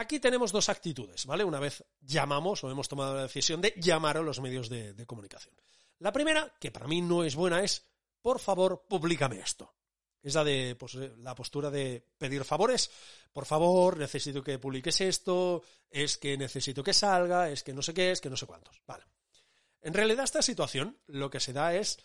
Aquí 0.00 0.20
tenemos 0.20 0.52
dos 0.52 0.68
actitudes, 0.68 1.26
¿vale? 1.26 1.42
Una 1.42 1.58
vez 1.58 1.84
llamamos 2.00 2.62
o 2.62 2.70
hemos 2.70 2.88
tomado 2.88 3.16
la 3.16 3.22
decisión 3.22 3.60
de 3.60 3.74
llamar 3.76 4.16
a 4.16 4.22
los 4.22 4.40
medios 4.40 4.68
de, 4.68 4.94
comunicación. 5.06 5.52
La 5.98 6.12
primera, 6.12 6.54
que 6.60 6.70
para 6.70 6.86
mí 6.86 7.02
no 7.02 7.24
es 7.24 7.34
buena, 7.34 7.64
es, 7.64 7.84
por 8.22 8.38
favor, 8.38 8.86
públicame 8.88 9.40
esto. 9.40 9.74
Es 10.22 10.36
la 10.36 10.44
de 10.44 10.76
pues, 10.78 10.94
eh, 10.94 11.14
la 11.18 11.34
postura 11.34 11.68
de 11.68 12.00
pedir 12.16 12.44
favores. 12.44 12.92
Por 13.32 13.44
favor, 13.44 13.98
necesito 13.98 14.40
que 14.40 14.60
publiques 14.60 15.00
esto, 15.00 15.64
es 15.90 16.16
que 16.16 16.38
necesito 16.38 16.84
que 16.84 16.94
salga, 16.94 17.50
es 17.50 17.64
que 17.64 17.74
no 17.74 17.82
sé 17.82 17.92
qué, 17.92 18.12
es 18.12 18.20
que 18.20 18.30
no 18.30 18.36
sé 18.36 18.46
cuántos. 18.46 18.80
Vale. 18.86 19.04
En 19.80 19.94
realidad, 19.94 20.22
esta 20.22 20.42
situación 20.42 20.96
lo 21.08 21.28
que 21.28 21.40
se 21.40 21.52
da 21.52 21.74
es, 21.74 21.98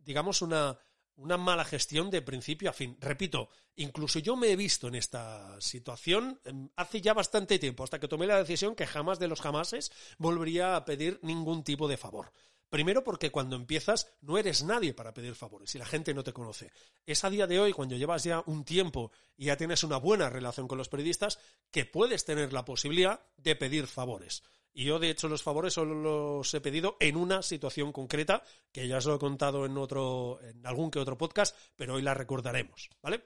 digamos, 0.00 0.42
una, 0.42 0.78
una 1.18 1.36
mala 1.36 1.64
gestión 1.64 2.10
de 2.10 2.22
principio 2.22 2.70
a 2.70 2.72
fin. 2.72 2.96
Repito, 3.00 3.48
incluso 3.76 4.18
yo 4.18 4.36
me 4.36 4.50
he 4.50 4.56
visto 4.56 4.88
en 4.88 4.94
esta 4.94 5.60
situación 5.60 6.40
em, 6.44 6.68
hace 6.76 7.00
ya 7.00 7.12
bastante 7.12 7.58
tiempo, 7.58 7.84
hasta 7.84 7.98
que 7.98 8.08
tomé 8.08 8.26
la 8.26 8.38
decisión 8.38 8.74
que 8.74 8.86
jamás 8.86 9.18
de 9.18 9.28
los 9.28 9.40
jamases 9.40 9.92
volvería 10.18 10.76
a 10.76 10.84
pedir 10.84 11.18
ningún 11.22 11.64
tipo 11.64 11.88
de 11.88 11.96
favor. 11.96 12.32
Primero 12.70 13.02
porque 13.02 13.30
cuando 13.30 13.56
empiezas 13.56 14.12
no 14.20 14.36
eres 14.36 14.62
nadie 14.62 14.92
para 14.92 15.14
pedir 15.14 15.34
favores 15.34 15.74
y 15.74 15.78
la 15.78 15.86
gente 15.86 16.12
no 16.12 16.22
te 16.22 16.34
conoce. 16.34 16.70
Es 17.06 17.24
a 17.24 17.30
día 17.30 17.46
de 17.46 17.58
hoy, 17.58 17.72
cuando 17.72 17.96
llevas 17.96 18.24
ya 18.24 18.42
un 18.46 18.64
tiempo 18.64 19.10
y 19.36 19.46
ya 19.46 19.56
tienes 19.56 19.84
una 19.84 19.96
buena 19.96 20.28
relación 20.28 20.68
con 20.68 20.76
los 20.76 20.90
periodistas, 20.90 21.38
que 21.70 21.86
puedes 21.86 22.26
tener 22.26 22.52
la 22.52 22.66
posibilidad 22.66 23.22
de 23.38 23.56
pedir 23.56 23.86
favores. 23.86 24.42
Y 24.72 24.84
yo, 24.84 24.98
de 24.98 25.10
hecho, 25.10 25.28
los 25.28 25.42
favores 25.42 25.74
solo 25.74 25.94
los 25.94 26.54
he 26.54 26.60
pedido 26.60 26.96
en 27.00 27.16
una 27.16 27.42
situación 27.42 27.92
concreta, 27.92 28.42
que 28.72 28.86
ya 28.86 28.98
os 28.98 29.06
lo 29.06 29.16
he 29.16 29.18
contado 29.18 29.66
en 29.66 29.76
otro, 29.76 30.38
en 30.42 30.64
algún 30.66 30.90
que 30.90 30.98
otro 30.98 31.18
podcast, 31.18 31.56
pero 31.74 31.94
hoy 31.94 32.02
la 32.02 32.14
recordaremos, 32.14 32.90
¿vale? 33.02 33.24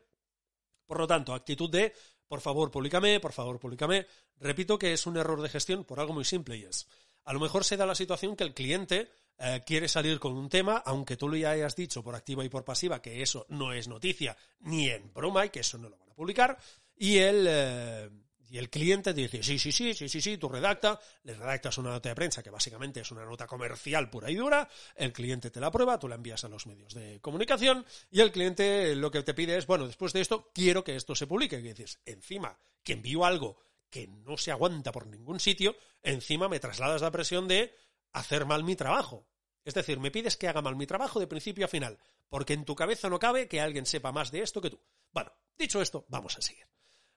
Por 0.87 0.99
lo 0.99 1.07
tanto, 1.07 1.35
actitud 1.35 1.71
de, 1.71 1.93
por 2.27 2.41
favor, 2.41 2.71
públicame, 2.71 3.21
por 3.21 3.33
favor, 3.33 3.59
públicame. 3.59 4.07
Repito 4.37 4.79
que 4.79 4.93
es 4.93 5.07
un 5.07 5.17
error 5.17 5.41
de 5.43 5.49
gestión 5.49 5.85
por 5.85 6.01
algo 6.01 6.15
muy 6.15 6.25
simple 6.25 6.57
y 6.57 6.65
es, 6.65 6.89
a 7.25 7.33
lo 7.33 7.41
mejor 7.41 7.65
se 7.65 7.77
da 7.77 7.87
la 7.87 7.95
situación 7.95 8.37
que 8.37 8.45
el 8.45 8.55
cliente 8.55 9.11
eh, 9.39 9.63
quiere 9.65 9.89
salir 9.89 10.19
con 10.19 10.37
un 10.37 10.49
tema, 10.49 10.83
aunque 10.85 11.17
tú 11.17 11.29
le 11.29 11.47
hayas 11.47 11.77
dicho 11.77 12.03
por 12.03 12.15
activa 12.15 12.45
y 12.45 12.49
por 12.49 12.65
pasiva 12.65 13.03
que 13.03 13.23
eso 13.23 13.47
no 13.49 13.73
es 13.73 13.89
noticia 13.89 14.37
ni 14.61 14.89
en 14.89 15.13
broma 15.13 15.47
y 15.47 15.51
que 15.51 15.61
eso 15.61 15.79
no 15.79 15.89
lo 15.89 15.99
van 15.99 16.11
a 16.11 16.15
publicar, 16.15 16.59
y 16.97 17.19
el, 17.19 17.47
eh, 17.49 18.11
y 18.53 18.59
el 18.59 18.69
cliente 18.69 19.15
te 19.15 19.23
dice, 19.23 19.43
sí, 19.43 19.59
sí, 19.59 19.73
sí, 19.73 19.95
sí, 19.95 20.11
sí, 20.11 20.21
sí, 20.21 20.37
tú 20.37 20.47
redacta, 20.47 21.01
le 21.23 21.33
redactas 21.33 21.79
una 21.79 21.89
nota 21.89 22.11
de 22.11 22.15
prensa 22.15 22.43
que 22.43 22.51
básicamente 22.51 23.01
es 23.01 23.11
una 23.11 23.25
nota 23.25 23.47
comercial 23.47 24.11
pura 24.11 24.31
y 24.31 24.35
dura, 24.35 24.69
el 24.95 25.11
cliente 25.15 25.51
te 25.51 25.59
la 25.59 25.71
prueba, 25.71 25.99
tú 25.99 26.07
la 26.07 26.17
envías 26.17 26.45
a 26.45 26.51
los 26.51 26.67
medios 26.67 26.93
de 26.93 27.19
comunicación 27.23 27.87
y 28.11 28.21
el 28.21 28.31
cliente 28.31 28.95
lo 28.95 29.11
que 29.11 29.23
te 29.23 29.33
pide 29.33 29.57
es, 29.57 29.67
bueno, 29.67 29.87
después 29.87 30.13
de 30.13 30.21
esto, 30.21 30.51
quiero 30.53 30.85
que 30.85 30.97
esto 30.97 31.15
se 31.15 31.27
publique. 31.27 31.57
Y 31.57 31.63
dices, 31.63 32.01
encima, 32.05 32.59
que 32.83 32.93
envío 32.93 33.25
algo 33.25 33.57
que 33.89 34.07
no 34.07 34.37
se 34.37 34.51
aguanta 34.51 34.93
por 34.93 35.07
ningún 35.07 35.41
sitio, 35.41 35.75
encima 36.03 36.51
me 36.51 36.61
trasladas 36.61 37.01
la 37.01 37.11
presión 37.11 37.49
de 37.49 37.75
hacer 38.13 38.45
mal 38.45 38.65
mi 38.65 38.77
trabajo. 38.77 39.27
Es 39.65 39.73
decir, 39.73 39.99
me 39.99 40.11
pides 40.11 40.37
que 40.37 40.49
haga 40.49 40.61
mal 40.61 40.77
mi 40.77 40.87
trabajo 40.87 41.21
de 41.21 41.27
principio 41.27 41.65
a 41.65 41.69
final, 41.69 41.99
porque 42.29 42.53
en 42.53 42.67
tu 42.67 42.77
cabeza 42.77 43.09
no 43.09 43.19
cabe 43.19 43.49
que 43.49 43.63
alguien 43.63 43.87
sepa 43.87 44.13
más 44.13 44.31
de 44.31 44.43
esto 44.43 44.61
que 44.61 44.69
tú. 44.69 44.79
Bueno, 45.11 45.33
dicho 45.57 45.81
esto, 45.81 46.05
vamos 46.11 46.37
a 46.37 46.43
seguir. 46.43 46.67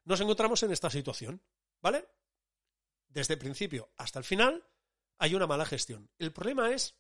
Nos 0.06 0.22
encontramos 0.22 0.64
en 0.64 0.72
esta 0.72 0.90
situación, 0.90 1.42
¿vale? 1.82 2.08
Desde 3.08 3.34
el 3.34 3.40
principio 3.40 3.92
hasta 3.98 4.20
el 4.20 4.26
final 4.26 4.64
hay 5.18 5.36
una 5.36 5.48
mala 5.48 5.66
gestión. 5.66 6.10
El 6.18 6.32
problema 6.32 6.72
es 6.72 6.96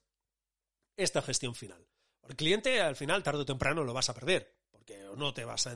esta 0.98 1.22
gestión 1.22 1.56
final. 1.56 1.88
El 2.28 2.36
cliente 2.36 2.82
al 2.82 2.96
final, 2.96 3.24
tarde 3.24 3.42
o 3.42 3.46
temprano, 3.46 3.84
lo 3.84 3.94
vas 3.94 4.10
a 4.10 4.14
perder, 4.14 4.60
porque 4.72 4.98
no 5.16 5.34
te 5.34 5.46
vas 5.46 5.68
a 5.68 5.76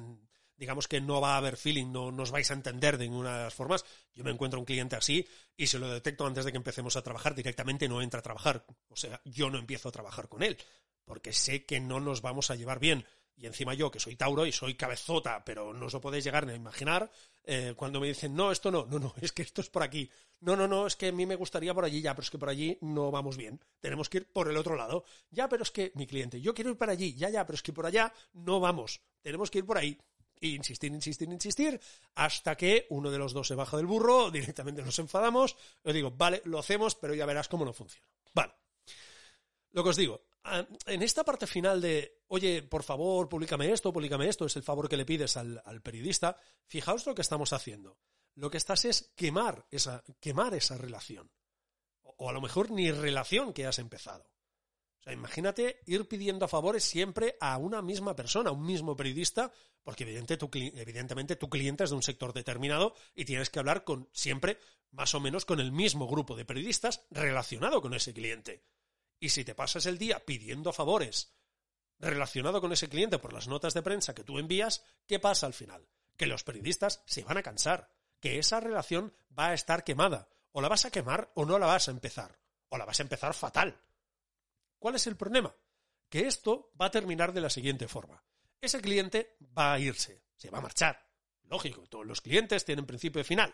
digamos 0.59 0.89
que 0.89 0.99
no 0.99 1.21
va 1.21 1.35
a 1.35 1.37
haber 1.37 1.55
feeling, 1.55 1.91
no 1.91 2.11
nos 2.11 2.31
vais 2.31 2.51
a 2.51 2.53
entender 2.53 2.97
de 2.97 3.05
ninguna 3.05 3.37
de 3.37 3.43
las 3.45 3.53
formas. 3.53 3.85
Yo 4.13 4.25
me 4.25 4.31
encuentro 4.31 4.59
un 4.59 4.65
cliente 4.65 4.97
así 4.97 5.25
y 5.55 5.67
se 5.67 5.79
lo 5.79 5.89
detecto 5.89 6.27
antes 6.27 6.43
de 6.43 6.51
que 6.51 6.57
empecemos 6.57 6.97
a 6.97 7.01
trabajar, 7.01 7.33
directamente 7.33 7.87
no 7.87 8.01
entra 8.01 8.19
a 8.19 8.23
trabajar. 8.23 8.65
O 8.89 8.95
sea, 8.97 9.21
yo 9.23 9.49
no 9.49 9.57
empiezo 9.57 9.87
a 9.87 9.93
trabajar 9.93 10.27
con 10.27 10.43
él, 10.43 10.57
porque 11.05 11.31
sé 11.31 11.65
que 11.65 11.79
no 11.79 12.01
nos 12.01 12.21
vamos 12.21 12.51
a 12.51 12.55
llevar 12.55 12.79
bien. 12.79 13.05
Y 13.39 13.45
encima 13.45 13.73
yo, 13.73 13.89
que 13.89 14.01
soy 14.01 14.17
Tauro 14.17 14.45
y 14.45 14.51
soy 14.51 14.75
cabezota, 14.75 15.43
pero 15.45 15.73
no 15.73 15.85
os 15.85 15.93
lo 15.93 16.01
podéis 16.01 16.25
llegar 16.25 16.45
ni 16.45 16.51
a 16.51 16.55
imaginar, 16.55 17.09
eh, 17.45 17.73
cuando 17.75 18.01
me 18.01 18.07
dicen, 18.07 18.35
no, 18.35 18.51
esto 18.51 18.69
no, 18.69 18.85
no, 18.85 18.99
no, 18.99 19.13
es 19.21 19.31
que 19.31 19.43
esto 19.43 19.61
es 19.61 19.69
por 19.69 19.81
aquí. 19.81 20.09
No, 20.41 20.57
no, 20.57 20.67
no, 20.67 20.85
es 20.85 20.97
que 20.97 21.07
a 21.07 21.11
mí 21.13 21.25
me 21.25 21.35
gustaría 21.37 21.73
por 21.73 21.85
allí, 21.85 22.01
ya, 22.01 22.13
pero 22.13 22.23
es 22.23 22.29
que 22.29 22.37
por 22.37 22.49
allí 22.49 22.77
no 22.81 23.11
vamos 23.11 23.37
bien. 23.37 23.61
Tenemos 23.79 24.09
que 24.09 24.17
ir 24.19 24.27
por 24.27 24.49
el 24.49 24.57
otro 24.57 24.75
lado. 24.75 25.05
Ya, 25.31 25.47
pero 25.47 25.63
es 25.63 25.71
que 25.71 25.93
mi 25.95 26.05
cliente, 26.05 26.41
yo 26.41 26.53
quiero 26.53 26.69
ir 26.69 26.77
para 26.77 26.91
allí, 26.91 27.13
ya, 27.15 27.29
ya, 27.29 27.45
pero 27.45 27.55
es 27.55 27.63
que 27.63 27.71
por 27.71 27.85
allá 27.85 28.13
no 28.33 28.59
vamos. 28.59 28.99
Tenemos 29.21 29.49
que 29.49 29.59
ir 29.59 29.65
por 29.65 29.77
ahí 29.77 29.97
insistir, 30.41 30.91
insistir, 30.91 31.29
insistir, 31.29 31.79
hasta 32.15 32.55
que 32.55 32.87
uno 32.89 33.11
de 33.11 33.17
los 33.17 33.33
dos 33.33 33.47
se 33.47 33.55
baja 33.55 33.77
del 33.77 33.85
burro, 33.85 34.31
directamente 34.31 34.81
nos 34.81 34.99
enfadamos, 34.99 35.55
yo 35.83 35.93
digo, 35.93 36.11
vale, 36.11 36.41
lo 36.45 36.59
hacemos, 36.59 36.95
pero 36.95 37.13
ya 37.13 37.25
verás 37.25 37.47
cómo 37.47 37.65
no 37.65 37.73
funciona. 37.73 38.07
Vale. 38.33 38.53
Lo 39.71 39.83
que 39.83 39.89
os 39.89 39.95
digo, 39.95 40.28
en 40.85 41.01
esta 41.01 41.23
parte 41.23 41.47
final 41.47 41.81
de, 41.81 42.23
oye, 42.27 42.63
por 42.63 42.83
favor, 42.83 43.27
públicame 43.29 43.71
esto, 43.71 43.93
públicame 43.93 44.27
esto, 44.27 44.45
es 44.45 44.55
el 44.55 44.63
favor 44.63 44.89
que 44.89 44.97
le 44.97 45.05
pides 45.05 45.37
al, 45.37 45.81
periodista, 45.83 46.37
fijaos 46.65 47.05
lo 47.05 47.15
que 47.15 47.21
estamos 47.21 47.53
haciendo. 47.53 47.97
Lo 48.35 48.49
que 48.49 48.57
estás 48.57 48.85
es 48.85 49.11
quemar 49.15 49.65
esa, 49.69 50.03
quemar 50.19 50.53
esa 50.53 50.77
relación. 50.77 51.31
o 52.01 52.29
a 52.29 52.33
lo 52.33 52.41
mejor 52.41 52.71
ni 52.71 52.91
relación 52.91 53.53
que 53.53 53.65
has 53.65 53.79
empezado. 53.79 54.29
O 54.99 55.03
sea, 55.03 55.13
imagínate 55.13 55.79
ir 55.85 56.07
pidiendo 56.07 56.47
favores 56.47 56.83
siempre 56.83 57.37
a 57.39 57.57
una 57.57 57.81
misma 57.81 58.15
persona, 58.15 58.49
a 58.49 58.53
un 58.53 58.65
mismo 58.65 58.97
periodista, 58.97 59.51
porque 59.83 60.03
evidentemente 60.03 61.37
tu 61.37 61.49
cliente 61.49 61.85
es 61.85 61.89
de 61.91 61.95
un 61.95 62.03
sector 62.03 62.33
determinado 62.33 62.93
y 63.15 63.23
tienes 63.23 63.49
que 63.49 63.59
hablar 63.59 63.85
con 63.85 64.09
siempre 64.11 64.59
más 64.91 65.15
o 65.15 65.19
menos 65.19 65.45
con 65.45 65.59
el 65.59 65.71
mismo 65.71 66.07
grupo 66.07 66.35
de 66.35 66.45
periodistas 66.45 67.05
relacionado 67.11 67.81
con 67.81 67.93
ese 67.93 68.13
cliente. 68.13 68.65
Y 69.19 69.29
si 69.29 69.43
te 69.43 69.55
pasas 69.55 69.85
el 69.85 69.97
día 69.97 70.25
pidiendo 70.25 70.71
favores 70.71 71.33
relacionado 71.99 72.61
con 72.61 72.71
ese 72.71 72.87
cliente 72.87 73.19
por 73.19 73.33
las 73.33 73.47
notas 73.47 73.73
de 73.73 73.81
prensa 73.81 74.15
que 74.15 74.23
tú 74.23 74.39
envías, 74.39 74.85
¿qué 75.05 75.19
pasa 75.19 75.45
al 75.45 75.53
final? 75.53 75.87
Que 76.15 76.27
los 76.27 76.43
periodistas 76.43 77.03
se 77.05 77.23
van 77.23 77.37
a 77.37 77.43
cansar, 77.43 77.89
que 78.19 78.39
esa 78.39 78.59
relación 78.59 79.13
va 79.37 79.49
a 79.49 79.53
estar 79.53 79.83
quemada. 79.83 80.29
O 80.51 80.61
la 80.61 80.69
vas 80.69 80.85
a 80.85 80.91
quemar 80.91 81.31
o 81.35 81.45
no 81.45 81.59
la 81.59 81.67
vas 81.67 81.87
a 81.87 81.91
empezar. 81.91 82.39
O 82.69 82.77
la 82.77 82.85
vas 82.85 82.99
a 82.99 83.03
empezar 83.03 83.33
fatal 83.33 83.79
¿Cuál 84.79 84.95
es 84.95 85.05
el 85.07 85.17
problema? 85.17 85.53
Que 86.09 86.25
esto 86.25 86.71
va 86.81 86.85
a 86.87 86.91
terminar 86.91 87.33
de 87.33 87.41
la 87.41 87.49
siguiente 87.49 87.87
forma. 87.87 88.23
Ese 88.61 88.81
cliente 88.81 89.37
va 89.57 89.73
a 89.73 89.79
irse, 89.79 90.23
se 90.35 90.49
va 90.49 90.59
a 90.59 90.61
marchar. 90.61 91.05
Lógico, 91.43 91.85
todos 91.87 92.05
los 92.05 92.21
clientes 92.21 92.65
tienen 92.65 92.85
principio 92.85 93.21
y 93.21 93.25
final. 93.25 93.53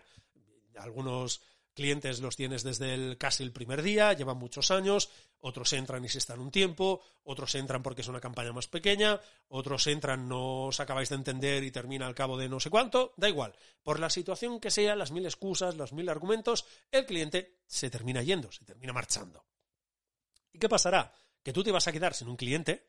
Algunos 0.78 1.41
clientes 1.76 2.20
los 2.22 2.36
tienes 2.36 2.64
desde 2.64 2.96
el, 2.96 3.18
casi 3.20 3.44
el 3.44 3.52
primer 3.52 3.84
día, 3.84 4.14
llevan 4.14 4.38
muchos 4.38 4.72
años, 4.72 5.12
otros 5.40 5.72
entran 5.74 6.04
y 6.04 6.10
se 6.10 6.18
están 6.18 6.40
un 6.40 6.50
tiempo, 6.50 7.04
otros 7.24 7.54
entran 7.54 7.84
porque 7.84 8.02
es 8.02 8.08
una 8.08 8.20
campaña 8.20 8.54
más 8.54 8.68
pequeña, 8.68 9.22
otros 9.50 9.86
entran, 9.86 10.28
no 10.28 10.64
os 10.64 10.80
acabáis 10.80 11.10
de 11.10 11.16
entender 11.16 11.64
y 11.64 11.70
termina 11.70 12.08
al 12.08 12.16
cabo 12.16 12.38
de 12.38 12.50
no 12.50 12.60
sé 12.60 12.72
cuánto, 12.72 13.14
da 13.18 13.30
igual. 13.30 13.54
Por 13.84 14.00
la 14.00 14.10
situación 14.10 14.60
que 14.60 14.72
sea, 14.72 14.96
las 14.96 15.12
mil 15.12 15.26
excusas, 15.26 15.76
los 15.76 15.94
mil 15.94 16.10
argumentos, 16.10 16.66
el 16.90 17.06
cliente 17.06 17.60
se 17.68 17.92
termina 17.92 18.24
yendo, 18.24 18.52
se 18.52 18.66
termina 18.66 18.94
marchando. 18.94 19.46
¿Y 20.52 20.58
qué 20.58 20.70
pasará? 20.70 21.14
Que 21.44 21.54
tú 21.54 21.64
te 21.64 21.72
vas 21.72 21.88
a 21.88 21.92
quedar 21.92 22.14
sin 22.16 22.30
un 22.30 22.38
cliente, 22.38 22.88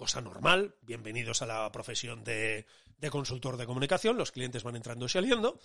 cosa 0.00 0.22
normal, 0.22 0.76
bienvenidos 0.80 1.42
a 1.42 1.46
la 1.46 1.70
profesión 1.70 2.24
de, 2.24 2.64
consultor 3.10 3.58
de 3.58 3.66
comunicación, 3.66 4.16
los 4.16 4.32
clientes 4.32 4.62
van 4.62 4.76
entrando 4.76 5.04
y 5.04 5.10
saliendo, 5.10 5.60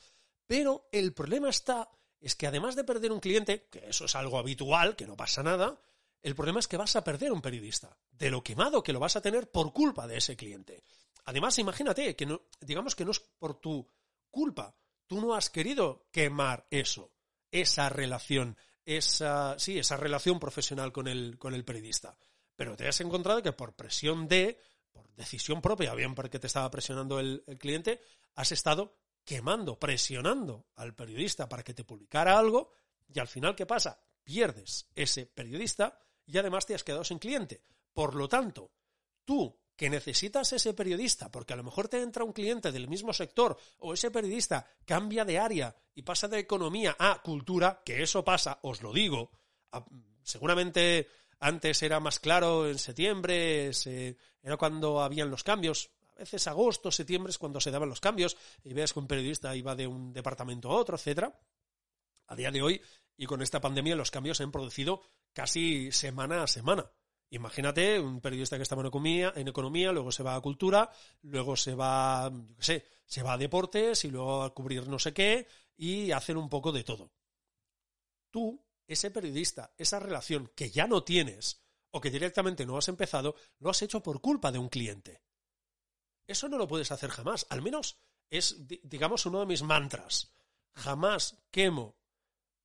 pero 0.46 0.90
el 0.92 1.14
problema 1.14 1.48
está, 1.48 1.90
es 2.20 2.36
que 2.36 2.48
además 2.48 2.76
de 2.76 2.84
perder 2.84 3.12
un 3.12 3.20
cliente, 3.20 3.68
que 3.70 3.88
eso 3.88 4.06
es 4.06 4.16
algo 4.16 4.38
habitual, 4.38 4.96
que 4.96 5.08
no 5.08 5.16
pasa 5.16 5.44
nada, 5.44 5.80
el 6.22 6.36
problema 6.36 6.60
es 6.60 6.68
que 6.68 6.78
vas 6.78 6.96
a 6.96 7.04
perder 7.04 7.32
un 7.32 7.42
periodista, 7.42 7.96
de 8.12 8.32
lo 8.32 8.44
quemado 8.44 8.82
que 8.82 8.94
lo 8.94 9.00
vas 9.00 9.16
a 9.16 9.22
tener 9.22 9.52
por 9.52 9.74
culpa 9.74 10.08
de 10.08 10.18
ese 10.18 10.36
cliente. 10.36 10.84
Además, 11.26 11.60
imagínate 11.60 12.16
que 12.16 12.26
no, 12.26 12.42
digamos 12.62 12.96
que 12.96 13.06
no 13.06 13.12
es 13.12 13.20
por 13.20 13.60
tu 13.60 13.88
culpa, 14.32 14.76
tú 15.08 15.22
no 15.22 15.36
has 15.36 15.50
querido 15.50 16.08
quemar 16.12 16.68
eso, 16.70 17.12
esa 17.52 17.90
relación, 17.90 18.58
esa, 18.86 19.58
sí, 19.60 19.78
esa 19.78 19.98
relación 19.98 20.40
profesional 20.40 20.92
con 20.92 21.08
el, 21.08 21.38
con 21.38 21.54
el 21.54 21.64
periodista. 21.64 22.18
Pero 22.56 22.76
te 22.76 22.88
has 22.88 23.02
encontrado 23.02 23.44
que 23.44 23.54
por 23.54 23.76
presión 23.76 24.28
de, 24.28 24.60
por 24.92 25.08
decisión 25.16 25.62
propia, 25.62 25.94
bien 25.94 26.16
porque 26.16 26.40
te 26.40 26.48
estaba 26.48 26.72
presionando 26.72 27.20
el, 27.20 27.44
el 27.48 27.58
cliente, 27.58 28.02
has 28.36 28.52
estado 28.52 28.98
quemando, 29.26 29.78
presionando 29.80 30.68
al 30.76 30.96
periodista 30.96 31.50
para 31.50 31.64
que 31.64 31.74
te 31.74 31.84
publicara 31.84 32.38
algo 32.38 32.72
y 33.08 33.20
al 33.20 33.28
final, 33.28 33.56
¿qué 33.56 33.66
pasa? 33.66 34.00
Pierdes 34.24 34.90
ese 34.96 35.26
periodista 35.26 36.00
y 36.26 36.38
además 36.38 36.66
te 36.66 36.76
has 36.76 36.84
quedado 36.84 37.04
sin 37.04 37.20
cliente. 37.20 37.62
Por 37.92 38.16
lo 38.16 38.30
tanto, 38.30 38.72
tú 39.26 39.60
que 39.76 39.90
necesitas 39.90 40.54
ese 40.54 40.74
periodista, 40.74 41.30
porque 41.30 41.54
a 41.54 41.58
lo 41.58 41.64
mejor 41.64 41.88
te 41.90 42.02
entra 42.02 42.24
un 42.24 42.32
cliente 42.32 42.72
del 42.72 42.88
mismo 42.88 43.12
sector 43.14 43.58
o 43.80 43.94
ese 43.94 44.10
periodista 44.10 44.66
cambia 44.86 45.26
de 45.26 45.38
área 45.38 45.76
y 45.94 46.04
pasa 46.04 46.28
de 46.28 46.40
economía 46.40 46.96
a 46.98 47.22
cultura, 47.22 47.82
que 47.84 48.02
eso 48.02 48.24
pasa, 48.24 48.60
os 48.62 48.82
lo 48.82 48.94
digo, 48.94 49.32
seguramente 50.24 51.10
antes 51.40 51.84
era 51.84 52.00
más 52.00 52.20
claro 52.20 52.68
en 52.68 52.80
septiembre, 52.80 53.72
era 54.42 54.58
cuando 54.58 55.02
habían 55.02 55.30
los 55.30 55.44
cambios, 55.44 55.92
a 56.16 56.20
veces 56.20 56.48
agosto, 56.48 56.92
septiembre 56.92 57.32
es 57.32 57.38
cuando 57.38 57.60
se 57.60 57.72
daban 57.72 57.90
los 57.90 58.00
cambios 58.00 58.38
y 58.64 58.74
ves 58.74 58.94
que 58.94 59.00
un 59.00 59.08
periodista 59.08 59.56
iba 59.56 59.76
de 59.76 59.88
un 59.88 60.14
departamento 60.14 60.72
a 60.72 60.76
otro, 60.76 60.96
etcétera. 60.96 61.38
A 62.28 62.36
día 62.36 62.52
de 62.52 62.62
hoy 62.62 62.82
y 63.18 63.26
con 63.26 63.42
esta 63.42 63.62
pandemia 63.62 63.96
los 63.96 64.12
cambios 64.12 64.38
se 64.38 64.44
han 64.44 64.52
producido 64.52 65.02
casi 65.34 65.92
semana 65.92 66.44
a 66.44 66.48
semana. 66.48 66.90
Imagínate 67.30 68.00
un 68.00 68.22
periodista 68.22 68.56
que 68.56 68.64
estaba 68.64 68.82
en 68.82 68.88
economía, 68.88 69.34
en 69.36 69.48
economía, 69.48 69.92
luego 69.92 70.12
se 70.12 70.24
va 70.24 70.36
a 70.36 70.42
cultura, 70.42 70.90
luego 71.24 71.56
se 71.58 71.76
va, 71.76 72.32
yo 72.32 72.56
qué 72.58 72.64
sé, 72.64 72.86
se 73.06 73.24
va 73.24 73.34
a 73.34 73.38
deportes 73.38 74.06
y 74.06 74.12
luego 74.12 74.44
a 74.44 74.54
cubrir 74.54 74.88
no 74.88 75.00
sé 75.00 75.14
qué 75.14 75.48
y 75.76 76.12
hacen 76.12 76.38
un 76.38 76.50
poco 76.50 76.72
de 76.72 76.84
todo. 76.84 77.12
Tú, 78.32 78.64
ese 78.88 79.12
periodista, 79.12 79.74
esa 79.78 80.00
relación 80.00 80.52
que 80.56 80.70
ya 80.70 80.88
no 80.88 81.04
tienes 81.04 81.62
o 81.92 82.00
que 82.00 82.12
directamente 82.12 82.66
no 82.66 82.78
has 82.78 82.88
empezado, 82.88 83.36
lo 83.60 83.70
has 83.70 83.82
hecho 83.82 84.02
por 84.02 84.22
culpa 84.22 84.52
de 84.52 84.60
un 84.60 84.70
cliente. 84.70 85.25
Eso 86.28 86.50
no 86.50 86.58
lo 86.58 86.68
puedes 86.68 86.92
hacer 86.92 87.10
jamás. 87.10 87.46
Al 87.50 87.62
menos 87.62 87.98
es, 88.30 88.68
digamos, 88.84 89.26
uno 89.26 89.40
de 89.40 89.46
mis 89.46 89.64
mantras. 89.64 90.34
Jamás 90.74 91.38
quemo 91.52 91.98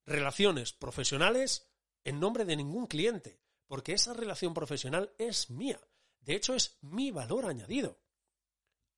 relaciones 0.05 0.73
profesionales 0.73 1.71
en 2.05 2.19
nombre 2.19 2.45
de 2.45 2.57
ningún 2.57 2.87
cliente 2.87 3.41
porque 3.71 3.93
esa 3.93 4.13
relación 4.15 4.53
profesional 4.53 5.15
es 5.17 5.49
mía. 5.49 5.81
De 6.23 6.35
hecho, 6.35 6.57
es 6.57 6.79
mi 6.81 7.13
valor 7.13 7.47
añadido. 7.47 8.01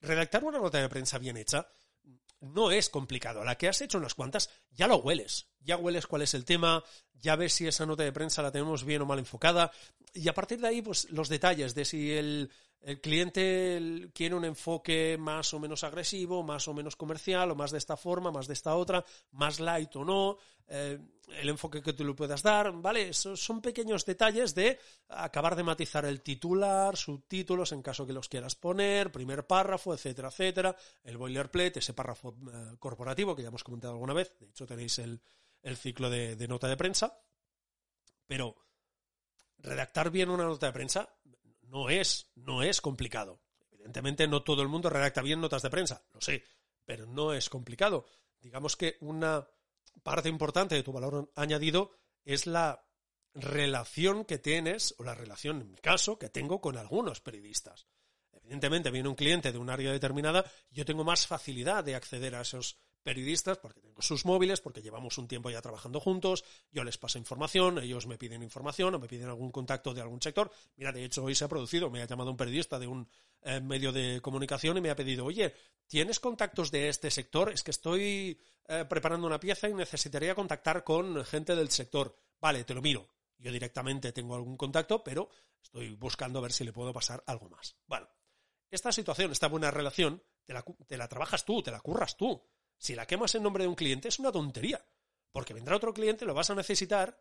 Redactar 0.01 0.44
una 0.44 0.59
nota 0.59 0.81
de 0.81 0.88
prensa 0.88 1.18
bien 1.18 1.37
hecha 1.37 1.68
no 2.40 2.70
es 2.70 2.88
complicado. 2.88 3.44
La 3.44 3.59
que 3.59 3.68
has 3.68 3.83
hecho 3.83 3.98
unas 3.98 4.14
cuantas, 4.14 4.48
ya 4.70 4.87
lo 4.87 4.96
hueles. 4.96 5.51
Ya 5.61 5.77
hueles 5.77 6.07
cuál 6.07 6.22
es 6.22 6.33
el 6.33 6.46
tema, 6.46 6.83
ya 7.12 7.37
ves 7.37 7.53
si 7.53 7.68
esa 7.68 7.85
nota 7.85 8.03
de 8.03 8.12
prensa 8.12 8.40
la 8.40 8.51
tenemos 8.51 8.83
bien 8.85 9.03
o 9.03 9.05
mal 9.05 9.18
enfocada. 9.18 9.70
Y 10.14 10.27
a 10.29 10.35
partir 10.35 10.59
de 10.59 10.68
ahí, 10.68 10.81
pues 10.81 11.11
los 11.11 11.29
detalles 11.29 11.75
de 11.75 11.85
si 11.85 12.12
el, 12.12 12.51
el 12.83 13.01
cliente 13.01 14.11
quiere 14.12 14.35
un 14.35 14.45
enfoque 14.45 15.16
más 15.18 15.55
o 15.55 15.61
menos 15.61 15.85
agresivo, 15.85 16.42
más 16.42 16.66
o 16.66 16.75
menos 16.75 16.97
comercial, 16.97 17.51
o 17.51 17.55
más 17.55 17.71
de 17.71 17.79
esta 17.79 17.97
forma, 17.97 18.33
más 18.33 18.49
de 18.49 18.55
esta 18.55 18.75
otra, 18.75 19.05
más 19.31 19.61
light 19.61 19.95
o 19.97 20.05
no, 20.05 20.38
eh, 20.66 20.99
el 21.29 21.49
enfoque 21.49 21.81
que 21.81 21.92
tú 21.92 22.05
le 22.05 22.14
puedas 22.14 22.42
dar, 22.42 22.73
¿vale? 22.73 23.12
son 23.12 23.61
pequeños 23.61 24.05
detalles 24.05 24.55
de 24.55 24.79
acabar 25.09 25.55
de 25.55 25.62
matizar 25.62 26.05
el 26.05 26.21
titular, 26.23 26.97
subtítulos 26.97 27.73
en 27.73 27.83
caso 27.83 28.07
que 28.07 28.12
los 28.12 28.29
quieras 28.29 28.57
poner, 28.57 29.12
primer 29.12 29.47
párrafo, 29.47 29.95
etcétera, 29.95 30.29
etcétera, 30.29 30.77
el 31.05 31.16
boilerplate, 31.16 31.79
ese 31.79 31.95
párrafo 31.95 32.37
eh, 32.53 32.77
corporativo 32.79 33.37
que 33.37 33.42
ya 33.42 33.49
hemos 33.49 33.64
comentado 33.64 33.95
alguna 33.95 34.12
vez, 34.12 34.35
de 34.40 34.49
hecho 34.49 34.66
tenéis 34.66 34.99
el, 34.99 35.21
ciclo 35.77 36.11
de 36.11 36.49
nota 36.49 36.66
de 36.66 36.77
prensa, 36.77 37.16
pero 38.27 38.57
redactar 39.59 40.11
bien 40.11 40.31
una 40.31 40.45
nota 40.45 40.66
de 40.66 40.73
prensa 40.73 41.09
no 41.73 41.89
es, 41.89 42.31
no 42.35 42.63
es 42.63 42.83
complicado. 42.83 43.41
Evidentemente 43.71 44.29
no 44.29 44.43
todo 44.43 44.61
el 44.61 44.69
mundo 44.69 44.91
redacta 44.91 45.23
bien 45.23 45.41
notas 45.41 45.63
de 45.63 45.71
prensa, 45.71 46.05
lo 46.13 46.21
sé, 46.21 46.45
pero 46.85 47.07
no 47.07 47.33
es 47.33 47.49
complicado. 47.49 48.05
Digamos 48.41 48.77
que 48.77 48.99
una 49.01 49.49
parte 50.03 50.29
importante 50.29 50.75
de 50.75 50.83
tu 50.83 50.93
valor 50.93 51.33
añadido 51.35 51.93
es 52.27 52.47
la 52.47 52.87
relación 53.35 54.27
que 54.27 54.39
tienes, 54.39 54.95
o 54.99 55.05
la 55.05 55.15
relación, 55.15 55.63
en 55.63 55.71
mi 55.71 55.79
caso, 55.79 56.19
que 56.19 56.29
tengo 56.29 56.61
con 56.61 56.77
algunos 56.77 57.21
periodistas. 57.21 57.87
Evidentemente, 58.33 58.91
viene 58.91 59.09
un 59.09 59.15
cliente 59.15 59.51
de 59.51 59.59
un 59.59 59.71
área 59.71 59.93
determinada, 59.93 60.45
yo 60.71 60.85
tengo 60.85 61.05
más 61.05 61.27
facilidad 61.27 61.83
de 61.83 61.95
acceder 61.95 62.35
a 62.35 62.43
esos 62.43 62.79
periodistas 63.03 63.59
porque 63.59 63.81
tengo 63.81 64.01
sus 64.03 64.25
móviles, 64.25 64.61
porque 64.61 64.83
llevamos 64.83 65.19
un 65.19 65.29
tiempo 65.29 65.51
ya 65.51 65.61
trabajando 65.61 66.01
juntos, 66.01 66.45
yo 66.71 66.85
les 66.85 66.99
paso 66.99 67.19
información, 67.19 67.79
ellos 67.79 68.07
me 68.07 68.19
piden 68.19 68.43
información 68.43 68.95
o 68.95 68.99
me 68.99 69.09
piden 69.09 69.29
algún 69.29 69.51
contacto 69.51 69.93
de 69.93 70.01
algún 70.01 70.23
sector. 70.23 70.51
Mira, 70.77 70.93
de 70.93 71.05
hecho 71.05 71.25
hoy 71.25 71.35
se 71.35 71.45
ha 71.45 71.49
producido, 71.49 71.91
me 71.91 72.03
ha 72.03 72.07
llamado 72.07 72.31
un 72.31 72.37
periodista 72.37 72.79
de 72.79 72.87
un 72.87 73.09
eh, 73.43 73.61
medio 73.61 73.93
de 73.93 74.21
comunicación 74.21 74.79
y 74.79 74.81
me 74.81 74.91
ha 74.91 74.97
pedido, 74.97 75.25
oye, 75.25 75.55
¿tienes 75.87 76.21
contactos 76.21 76.71
de 76.71 76.88
este 76.88 77.11
sector? 77.11 77.53
Es 77.53 77.62
que 77.62 77.73
estoy 77.73 78.38
eh, 78.69 78.85
preparando 78.88 79.27
una 79.27 79.41
pieza 79.41 79.69
y 79.69 79.75
necesitaría 79.75 80.35
contactar 80.35 80.85
con 80.85 81.25
gente 81.25 81.57
del 81.57 81.71
sector. 81.71 82.17
Vale, 82.41 82.65
te 82.65 82.75
lo 82.75 82.83
miro. 82.83 83.09
Yo 83.38 83.51
directamente 83.51 84.12
tengo 84.12 84.37
algún 84.37 84.57
contacto, 84.57 85.03
pero 85.03 85.29
estoy 85.61 85.97
buscando 85.97 86.38
a 86.38 86.43
ver 86.43 86.53
si 86.53 86.65
le 86.65 86.73
puedo 86.73 86.93
pasar 86.93 87.25
algo 87.27 87.49
más. 87.49 87.77
Bueno, 87.87 88.09
esta 88.71 88.93
situación, 88.93 89.33
esta 89.33 89.49
buena 89.49 89.71
relación, 89.71 90.23
te 90.45 90.53
la, 90.53 90.65
te 90.87 90.97
la 90.97 91.09
trabajas 91.09 91.45
tú, 91.45 91.62
te 91.62 91.71
la 91.71 91.81
curras 91.81 92.17
tú. 92.17 92.41
Si 92.83 92.97
la 92.97 93.07
quemas 93.07 93.33
en 93.37 93.45
nombre 93.45 93.62
de 93.62 93.68
un 93.68 93.77
cliente 93.77 94.09
es 94.09 94.18
una 94.18 94.33
tontería, 94.33 94.85
porque 95.31 95.55
vendrá 95.55 95.77
otro 95.77 95.95
cliente, 95.95 96.25
lo 96.25 96.35
vas 96.35 96.51
a 96.51 96.57
necesitar 96.57 97.16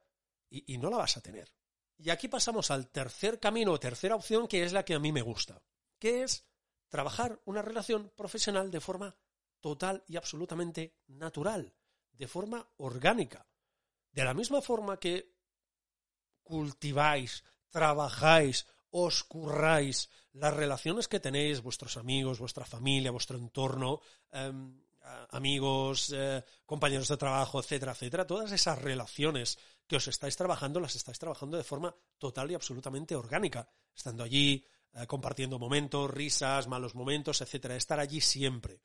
y, 0.49 0.79
no 0.79 0.89
la 0.89 0.97
vas 0.97 1.17
a 1.17 1.21
tener. 1.21 1.53
Y 1.99 2.09
aquí 2.09 2.27
pasamos 2.27 2.71
al 2.71 2.89
tercer 2.89 3.39
camino 3.39 3.79
tercera 3.79 4.15
opción 4.15 4.47
que 4.47 4.63
es 4.63 4.73
la 4.73 4.83
que 4.83 4.95
a 4.95 4.99
mí 4.99 5.11
me 5.11 5.21
gusta, 5.21 5.61
que 5.99 6.23
es 6.23 6.47
trabajar 6.87 7.39
una 7.45 7.61
relación 7.61 8.11
profesional 8.15 8.71
de 8.71 8.81
forma 8.81 9.15
total 9.59 10.03
y 10.07 10.17
absolutamente 10.17 10.95
natural, 11.05 11.75
de 12.11 12.27
forma 12.27 12.67
orgánica. 12.77 13.45
De 14.11 14.23
la 14.23 14.33
misma 14.33 14.63
forma 14.63 14.99
que 14.99 15.31
cultiváis, 16.41 17.43
trabajáis, 17.69 18.65
os 18.89 19.23
curráis 19.23 20.09
las 20.33 20.55
relaciones 20.55 21.07
que 21.07 21.19
tenéis, 21.19 21.61
vuestros 21.61 21.97
amigos, 21.97 22.39
vuestra 22.39 22.65
familia, 22.65 23.11
vuestro 23.11 23.37
entorno, 23.37 24.01
em, 24.31 24.81
amigos, 25.31 26.13
eh, 26.15 26.43
compañeros 26.65 27.07
de 27.07 27.17
trabajo, 27.17 27.59
etcétera, 27.59 27.93
etcétera, 27.93 28.27
todas 28.27 28.51
esas 28.51 28.79
relaciones 28.79 29.57
que 29.87 29.95
os 29.95 30.07
estáis 30.07 30.35
trabajando, 30.37 30.79
las 30.79 30.95
estáis 30.95 31.19
trabajando 31.19 31.57
de 31.57 31.63
forma 31.63 31.95
total 32.17 32.51
y 32.51 32.55
absolutamente 32.55 33.15
orgánica, 33.15 33.67
estando 33.95 34.23
allí, 34.23 34.63
eh, 34.93 35.07
compartiendo 35.07 35.59
momentos, 35.59 36.09
risas, 36.09 36.67
malos 36.67 36.95
momentos, 36.95 37.41
etcétera, 37.41 37.75
estar 37.75 37.99
allí 37.99 38.21
siempre, 38.21 38.81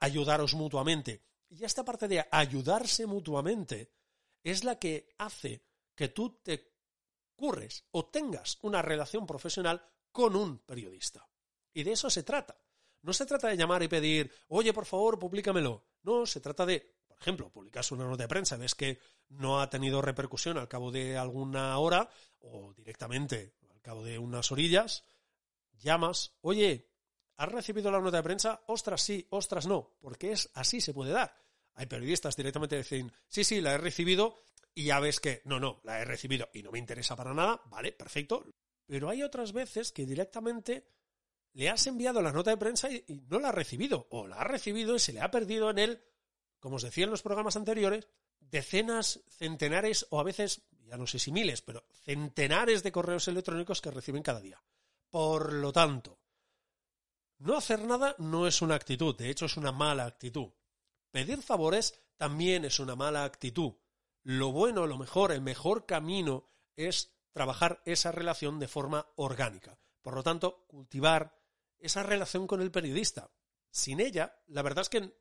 ayudaros 0.00 0.54
mutuamente. 0.54 1.22
Y 1.48 1.64
esta 1.64 1.84
parte 1.84 2.06
de 2.06 2.26
ayudarse 2.30 3.06
mutuamente 3.06 3.92
es 4.42 4.64
la 4.64 4.78
que 4.78 5.14
hace 5.18 5.64
que 5.94 6.08
tú 6.08 6.40
te 6.42 6.74
curres 7.34 7.84
o 7.90 8.06
tengas 8.06 8.58
una 8.62 8.82
relación 8.82 9.26
profesional 9.26 9.82
con 10.12 10.36
un 10.36 10.58
periodista. 10.58 11.28
Y 11.72 11.82
de 11.82 11.92
eso 11.92 12.08
se 12.08 12.22
trata. 12.22 12.56
No 13.02 13.12
se 13.12 13.26
trata 13.26 13.48
de 13.48 13.56
llamar 13.56 13.82
y 13.82 13.88
pedir, 13.88 14.30
oye, 14.48 14.72
por 14.72 14.84
favor, 14.84 15.18
publícamelo. 15.18 15.84
No, 16.02 16.26
se 16.26 16.40
trata 16.40 16.66
de, 16.66 16.96
por 17.06 17.18
ejemplo, 17.18 17.50
publicas 17.50 17.90
una 17.92 18.04
nota 18.04 18.24
de 18.24 18.28
prensa, 18.28 18.56
ves 18.56 18.74
que 18.74 18.98
no 19.28 19.60
ha 19.60 19.70
tenido 19.70 20.02
repercusión 20.02 20.58
al 20.58 20.68
cabo 20.68 20.90
de 20.90 21.16
alguna 21.16 21.78
hora 21.78 22.08
o 22.40 22.72
directamente 22.74 23.54
al 23.70 23.80
cabo 23.80 24.04
de 24.04 24.18
unas 24.18 24.52
orillas, 24.52 25.04
llamas, 25.78 26.34
oye, 26.42 26.90
¿has 27.36 27.50
recibido 27.50 27.90
la 27.90 28.00
nota 28.00 28.18
de 28.18 28.22
prensa? 28.22 28.62
Ostras, 28.66 29.02
sí, 29.02 29.26
ostras, 29.30 29.66
no, 29.66 29.96
porque 30.00 30.32
es 30.32 30.50
así 30.54 30.80
se 30.80 30.94
puede 30.94 31.12
dar. 31.12 31.34
Hay 31.74 31.86
periodistas 31.86 32.36
directamente 32.36 32.76
que 32.76 32.82
dicen, 32.82 33.12
sí, 33.28 33.44
sí, 33.44 33.60
la 33.60 33.74
he 33.74 33.78
recibido 33.78 34.36
y 34.74 34.84
ya 34.84 35.00
ves 35.00 35.20
que, 35.20 35.40
no, 35.44 35.58
no, 35.58 35.80
la 35.84 36.00
he 36.00 36.04
recibido 36.04 36.50
y 36.52 36.62
no 36.62 36.70
me 36.70 36.78
interesa 36.78 37.16
para 37.16 37.34
nada, 37.34 37.60
vale, 37.66 37.92
perfecto. 37.92 38.44
Pero 38.86 39.08
hay 39.08 39.22
otras 39.22 39.52
veces 39.52 39.92
que 39.92 40.04
directamente 40.04 40.86
le 41.52 41.68
has 41.68 41.86
enviado 41.86 42.22
la 42.22 42.32
nota 42.32 42.50
de 42.50 42.56
prensa 42.56 42.90
y, 42.90 43.04
no 43.28 43.38
la 43.38 43.48
ha 43.48 43.52
recibido, 43.52 44.06
o 44.10 44.26
la 44.26 44.36
ha 44.36 44.44
recibido 44.44 44.94
y 44.94 44.98
se 44.98 45.12
le 45.12 45.20
ha 45.20 45.30
perdido 45.30 45.70
en 45.70 45.78
él, 45.78 46.04
como 46.58 46.76
os 46.76 46.82
decía 46.82 47.04
en 47.04 47.10
los 47.10 47.22
programas 47.22 47.56
anteriores, 47.56 48.08
decenas, 48.38 49.20
centenares 49.28 50.06
o 50.10 50.20
a 50.20 50.24
veces, 50.24 50.62
ya 50.84 50.96
no 50.96 51.06
sé 51.06 51.18
si 51.18 51.32
miles, 51.32 51.62
pero 51.62 51.84
centenares 52.04 52.82
de 52.82 52.92
correos 52.92 53.28
electrónicos 53.28 53.80
que 53.80 53.90
reciben 53.90 54.22
cada 54.22 54.40
día. 54.40 54.62
Por 55.10 55.52
lo 55.52 55.72
tanto, 55.72 56.20
no 57.38 57.56
hacer 57.56 57.84
nada 57.84 58.14
no 58.18 58.46
es 58.46 58.62
una 58.62 58.74
actitud, 58.74 59.16
de 59.16 59.30
hecho 59.30 59.46
es 59.46 59.56
una 59.56 59.72
mala 59.72 60.04
actitud. 60.04 60.52
Pedir 61.10 61.42
favores 61.42 62.00
también 62.16 62.64
es 62.64 62.78
una 62.78 62.94
mala 62.94 63.24
actitud. 63.24 63.72
Lo 64.22 64.52
bueno, 64.52 64.86
lo 64.86 64.98
mejor, 64.98 65.32
el 65.32 65.40
mejor 65.40 65.86
camino 65.86 66.50
es 66.76 67.16
trabajar 67.32 67.82
esa 67.86 68.12
relación 68.12 68.58
de 68.58 68.68
forma 68.68 69.06
orgánica. 69.16 69.78
Por 70.02 70.14
lo 70.14 70.22
tanto, 70.22 70.66
cultivar 70.66 71.39
esa 71.80 72.02
relación 72.02 72.46
con 72.46 72.60
el 72.60 72.70
periodista. 72.70 73.30
Sin 73.70 74.00
ella, 74.00 74.38
la 74.46 74.62
verdad 74.62 74.82
es 74.82 74.88
que 74.88 75.14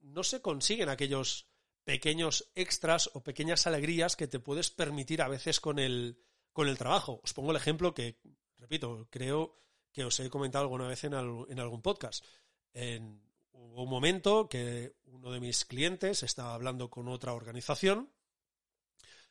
no 0.00 0.22
se 0.22 0.40
consiguen 0.40 0.88
aquellos 0.88 1.48
pequeños 1.84 2.50
extras 2.54 3.10
o 3.14 3.22
pequeñas 3.22 3.66
alegrías 3.66 4.16
que 4.16 4.26
te 4.26 4.40
puedes 4.40 4.70
permitir 4.70 5.22
a 5.22 5.28
veces 5.28 5.60
con 5.60 5.78
el, 5.78 6.18
con 6.52 6.68
el 6.68 6.78
trabajo. 6.78 7.20
Os 7.22 7.32
pongo 7.32 7.52
el 7.52 7.56
ejemplo 7.56 7.94
que, 7.94 8.18
repito, 8.56 9.06
creo 9.10 9.54
que 9.92 10.04
os 10.04 10.18
he 10.20 10.28
comentado 10.28 10.64
alguna 10.64 10.88
vez 10.88 11.04
en, 11.04 11.14
algún 11.14 11.82
podcast. 11.82 12.24
En, 12.72 13.22
hubo 13.52 13.84
un 13.84 13.88
momento 13.88 14.48
que 14.48 14.96
uno 15.04 15.30
de 15.30 15.40
mis 15.40 15.64
clientes 15.64 16.22
estaba 16.22 16.54
hablando 16.54 16.90
con 16.90 17.08
otra 17.08 17.32
organización. 17.32 18.12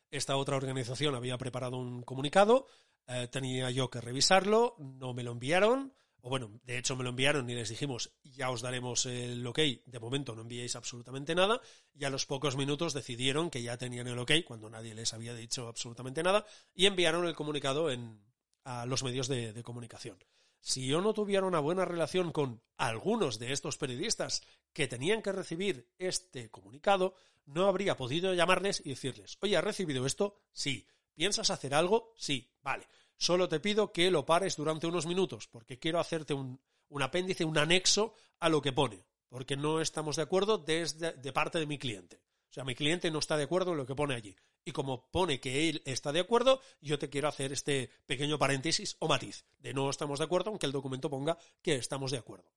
Esta 0.10 0.38
otra 0.38 0.56
organización 0.56 1.14
había 1.14 1.38
preparado 1.38 1.78
un 1.78 2.04
comunicado, 2.04 2.68
eh, 3.08 3.28
tenía 3.28 3.70
yo 3.70 3.90
que 3.90 4.02
revisarlo, 4.02 4.76
no 4.80 5.14
me 5.14 5.24
lo 5.24 5.34
enviaron, 5.34 5.94
o 6.26 6.30
bueno, 6.30 6.60
de 6.64 6.80
hecho 6.80 6.96
me 6.96 7.04
lo 7.04 7.12
enviaron 7.12 7.48
y 7.52 7.54
les 7.54 7.70
dijimos, 7.70 8.12
ya 8.24 8.50
os 8.50 8.64
daremos 8.64 9.06
el 9.06 9.46
ok, 9.46 9.60
de 9.86 10.00
momento 10.00 10.34
no 10.34 10.42
enviéis 10.42 10.76
absolutamente 10.76 11.36
nada, 11.36 11.62
y 11.94 12.04
a 12.04 12.10
los 12.10 12.26
pocos 12.26 12.58
minutos 12.58 12.96
decidieron 12.96 13.52
que 13.52 13.62
ya 13.62 13.78
tenían 13.78 14.08
el 14.08 14.18
ok, 14.18 14.32
cuando 14.44 14.68
nadie 14.68 14.96
les 14.96 15.14
había 15.14 15.36
dicho 15.36 15.68
absolutamente 15.68 16.24
nada, 16.24 16.44
y 16.74 16.88
enviaron 16.88 17.28
el 17.28 17.36
comunicado 17.36 17.92
en, 17.92 18.26
a 18.64 18.88
los 18.88 19.04
medios 19.04 19.28
de, 19.28 19.54
de 19.54 19.62
comunicación. 19.62 20.18
Si 20.62 20.88
yo 20.88 21.00
no 21.00 21.14
tuviera 21.14 21.46
una 21.46 21.60
buena 21.60 21.86
relación 21.86 22.32
con 22.32 22.60
algunos 22.76 23.38
de 23.38 23.52
estos 23.52 23.78
periodistas 23.78 24.42
que 24.74 24.88
tenían 24.88 25.22
que 25.22 25.32
recibir 25.32 25.92
este 26.00 26.50
comunicado, 26.50 27.14
no 27.46 27.68
habría 27.68 27.98
podido 27.98 28.34
llamarles 28.34 28.82
y 28.84 28.90
decirles, 28.90 29.38
oye, 29.42 29.58
¿has 29.58 29.64
recibido 29.64 30.08
esto? 30.08 30.42
Sí. 30.54 30.88
¿Piensas 31.14 31.52
hacer 31.52 31.76
algo? 31.76 32.14
Sí. 32.18 32.52
Vale 32.64 32.88
solo 33.18 33.50
te 33.50 33.60
pido 33.60 33.92
que 33.92 34.12
lo 34.12 34.26
pares 34.26 34.56
durante 34.56 34.88
unos 34.88 35.06
minutos, 35.06 35.48
porque 35.48 35.80
quiero 35.80 36.00
hacerte 36.00 36.34
un, 36.34 36.60
apéndice, 37.02 37.46
un 37.46 37.58
anexo 37.58 38.14
a 38.40 38.50
lo 38.50 38.62
que 38.62 38.74
pone, 38.74 39.06
porque 39.30 39.58
no 39.58 39.82
estamos 39.82 40.16
de 40.16 40.24
acuerdo 40.24 40.58
desde 40.58 41.14
de 41.14 41.34
parte 41.34 41.60
de 41.60 41.66
mi 41.66 41.78
cliente. 41.78 42.22
O 42.50 42.54
sea, 42.56 42.64
mi 42.64 42.76
cliente 42.76 43.12
no 43.12 43.20
está 43.20 43.36
de 43.36 43.44
acuerdo 43.44 43.72
en 43.72 43.78
lo 43.78 43.86
que 43.86 43.96
pone 43.96 44.16
allí. 44.16 44.36
Y 44.64 44.72
como 44.72 45.12
pone 45.12 45.40
que 45.40 45.70
él 45.70 45.82
está 45.86 46.12
de 46.12 46.22
acuerdo, 46.22 46.62
yo 46.80 46.98
te 46.98 47.10
quiero 47.10 47.28
hacer 47.28 47.52
este 47.52 47.90
pequeño 48.06 48.40
paréntesis 48.40 48.96
o 49.00 49.08
matiz 49.08 49.46
de 49.60 49.74
no 49.74 49.90
estamos 49.90 50.20
de 50.20 50.26
acuerdo, 50.26 50.52
aunque 50.52 50.66
el 50.66 50.72
documento 50.72 51.10
ponga 51.10 51.38
que 51.62 51.76
estamos 51.76 52.12
de 52.12 52.18
acuerdo. 52.18 52.50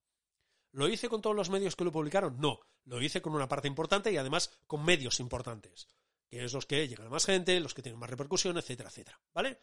¿Lo 0.72 0.88
hice 0.88 1.08
con 1.08 1.20
todos 1.20 1.34
los 1.34 1.50
medios 1.50 1.76
que 1.76 1.84
lo 1.84 1.92
publicaron? 1.92 2.38
No, 2.38 2.60
lo 2.84 3.02
hice 3.02 3.20
con 3.20 3.34
una 3.34 3.48
parte 3.48 3.68
importante 3.68 4.12
y 4.12 4.16
además 4.16 4.50
con 4.66 4.84
medios 4.84 5.18
importantes, 5.20 5.88
que 6.28 6.44
es 6.44 6.52
los 6.52 6.66
que 6.66 6.86
llegan 6.86 7.06
a 7.06 7.10
más 7.10 7.26
gente, 7.26 7.58
los 7.60 7.74
que 7.74 7.82
tienen 7.82 7.98
más 7.98 8.10
repercusión, 8.10 8.56
etcétera, 8.56 8.90
etcétera. 8.90 9.20
¿Vale? 9.34 9.58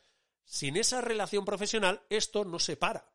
Sin 0.45 0.77
esa 0.77 1.01
relación 1.01 1.43
profesional, 1.43 2.01
esto 2.09 2.45
no 2.45 2.59
se 2.59 2.77
para. 2.77 3.11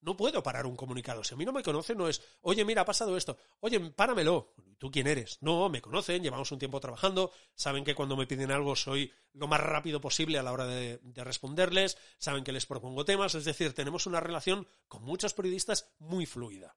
No 0.00 0.16
puedo 0.16 0.42
parar 0.42 0.66
un 0.66 0.76
comunicado. 0.76 1.24
Si 1.24 1.34
a 1.34 1.36
mí 1.36 1.44
no 1.44 1.52
me 1.52 1.62
conocen, 1.62 1.98
no 1.98 2.08
es, 2.08 2.22
oye, 2.42 2.64
mira, 2.64 2.82
ha 2.82 2.84
pasado 2.84 3.16
esto. 3.16 3.36
Oye, 3.60 3.80
páramelo. 3.90 4.54
¿Tú 4.78 4.92
quién 4.92 5.08
eres? 5.08 5.38
No, 5.40 5.68
me 5.68 5.82
conocen, 5.82 6.22
llevamos 6.22 6.52
un 6.52 6.60
tiempo 6.60 6.78
trabajando, 6.78 7.32
saben 7.56 7.82
que 7.82 7.96
cuando 7.96 8.16
me 8.16 8.28
piden 8.28 8.52
algo 8.52 8.76
soy 8.76 9.12
lo 9.32 9.48
más 9.48 9.60
rápido 9.60 10.00
posible 10.00 10.38
a 10.38 10.44
la 10.44 10.52
hora 10.52 10.66
de, 10.66 10.98
de 11.02 11.24
responderles, 11.24 11.98
saben 12.18 12.44
que 12.44 12.52
les 12.52 12.64
propongo 12.64 13.04
temas, 13.04 13.34
es 13.34 13.44
decir, 13.44 13.74
tenemos 13.74 14.06
una 14.06 14.20
relación 14.20 14.68
con 14.86 15.02
muchos 15.02 15.34
periodistas 15.34 15.90
muy 15.98 16.26
fluida. 16.26 16.76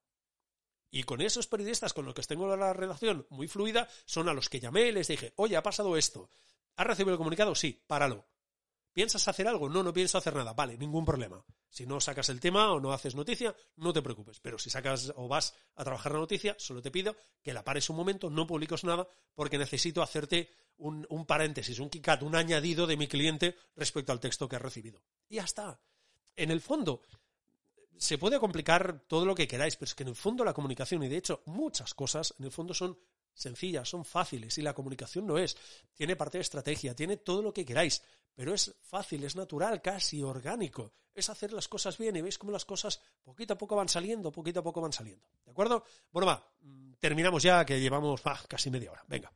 Y 0.90 1.04
con 1.04 1.22
esos 1.22 1.46
periodistas 1.46 1.94
con 1.94 2.06
los 2.06 2.16
que 2.16 2.24
tengo 2.24 2.56
la 2.58 2.74
relación 2.74 3.28
muy 3.30 3.48
fluida 3.48 3.88
son 4.06 4.28
a 4.30 4.34
los 4.34 4.50
que 4.50 4.60
llamé 4.60 4.88
y 4.88 4.92
les 4.92 5.08
dije, 5.08 5.34
oye, 5.36 5.56
ha 5.56 5.64
pasado 5.64 5.96
esto. 5.96 6.32
¿Has 6.76 6.88
recibido 6.88 7.14
el 7.14 7.18
comunicado? 7.18 7.54
Sí, 7.54 7.84
páralo. 7.86 8.26
¿Piensas 8.94 9.28
hacer 9.28 9.48
algo? 9.48 9.70
No, 9.70 9.84
no 9.84 9.94
pienso 9.94 10.18
hacer 10.18 10.36
nada. 10.36 10.54
Vale, 10.54 10.78
ningún 10.78 11.06
problema. 11.06 11.44
Si 11.70 11.86
no 11.86 12.02
sacas 12.02 12.28
el 12.30 12.40
tema 12.40 12.72
o 12.72 12.80
no 12.80 12.92
haces 12.92 13.16
noticia, 13.16 13.56
no 13.78 13.94
te 13.94 14.02
preocupes. 14.02 14.40
Pero 14.42 14.60
si 14.60 14.70
sacas 14.70 15.14
o 15.16 15.28
vas 15.28 15.54
a 15.76 15.84
trabajar 15.84 16.12
la 16.12 16.20
noticia, 16.20 16.56
solo 16.60 16.82
te 16.82 16.92
pido 16.92 17.16
que 17.42 17.54
la 17.54 17.64
pares 17.64 17.90
un 17.90 17.96
momento, 17.96 18.30
no 18.30 18.46
publiques 18.46 18.84
nada, 18.84 19.08
porque 19.34 19.58
necesito 19.58 20.02
hacerte 20.02 20.50
un, 20.78 21.26
paréntesis, 21.26 21.80
un 21.80 21.90
kick 21.90 22.08
un 22.22 22.36
añadido 22.36 22.88
de 22.88 22.98
mi 22.98 23.08
cliente 23.08 23.56
respecto 23.76 24.12
al 24.12 24.20
texto 24.20 24.50
que 24.50 24.56
has 24.56 24.62
recibido. 24.62 25.02
Y 25.30 25.36
ya 25.36 25.44
está. 25.44 25.80
En 26.36 26.52
el 26.52 26.60
fondo, 26.60 27.02
se 27.98 28.18
puede 28.18 28.40
complicar 28.40 29.06
todo 29.08 29.26
lo 29.26 29.36
que 29.36 29.48
queráis, 29.48 29.76
pero 29.76 29.86
es 29.86 29.96
que 29.96 30.04
en 30.04 30.10
el 30.10 30.16
fondo 30.16 30.44
la 30.44 30.54
comunicación, 30.54 31.04
y 31.04 31.08
de 31.08 31.18
hecho 31.18 31.44
muchas 31.46 31.94
cosas, 31.94 32.34
en 32.40 32.46
el 32.46 32.52
fondo 32.52 32.74
son 32.74 32.98
sencillas, 33.34 33.88
son 33.88 34.06
fáciles, 34.06 34.58
y 34.58 34.62
la 34.62 34.74
comunicación 34.74 35.28
no 35.28 35.38
es. 35.38 35.56
Tiene 35.94 36.16
parte 36.16 36.38
de 36.38 36.42
estrategia, 36.42 36.96
tiene 36.96 37.18
todo 37.18 37.42
lo 37.42 37.54
que 37.54 37.64
queráis, 37.64 38.02
pero 38.36 38.54
es 38.54 38.76
fácil, 38.82 39.24
es 39.24 39.36
natural, 39.36 39.82
casi 39.82 40.24
orgánico. 40.24 40.94
Es 41.14 41.30
hacer 41.30 41.52
las 41.52 41.68
cosas 41.68 41.98
bien 41.98 42.16
y 42.16 42.22
veis 42.22 42.38
cómo 42.38 42.52
las 42.52 42.66
cosas 42.66 43.02
poquito 43.24 43.54
a 43.54 43.58
poco 43.58 43.76
van 43.76 43.90
saliendo, 43.90 44.32
poquito 44.32 44.62
a 44.62 44.64
poco 44.64 44.80
van 44.82 44.94
saliendo. 44.94 45.26
¿De 45.46 45.52
acuerdo? 45.52 45.84
Bueno, 46.12 46.28
va, 46.28 46.50
mm, 46.62 46.94
terminamos 47.00 47.44
ya, 47.44 47.66
que 47.66 47.80
llevamos 47.80 48.22
casi 48.48 48.70
media 48.70 48.92
hora. 48.92 49.04
Venga. 49.08 49.32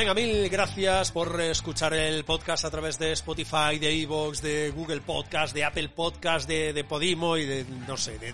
Venga, 0.00 0.14
mil 0.14 0.48
gracias 0.48 1.12
por 1.12 1.38
escuchar 1.42 1.92
el 1.92 2.24
podcast 2.24 2.64
a 2.64 2.70
través 2.70 2.98
de 2.98 3.12
Spotify, 3.12 3.78
de 3.78 4.00
Evox, 4.00 4.40
de 4.40 4.70
Google 4.70 5.02
Podcast, 5.02 5.54
de 5.54 5.62
Apple 5.62 5.90
Podcast, 5.90 6.48
de, 6.48 6.84
Podimo 6.88 7.36
y 7.36 7.44
de, 7.44 7.66
no 7.86 7.98
sé, 7.98 8.18
de, 8.18 8.32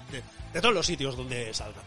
de 0.52 0.60
todos 0.60 0.72
los 0.72 0.86
sitios 0.86 1.16
donde 1.16 1.52
salga. 1.52 1.82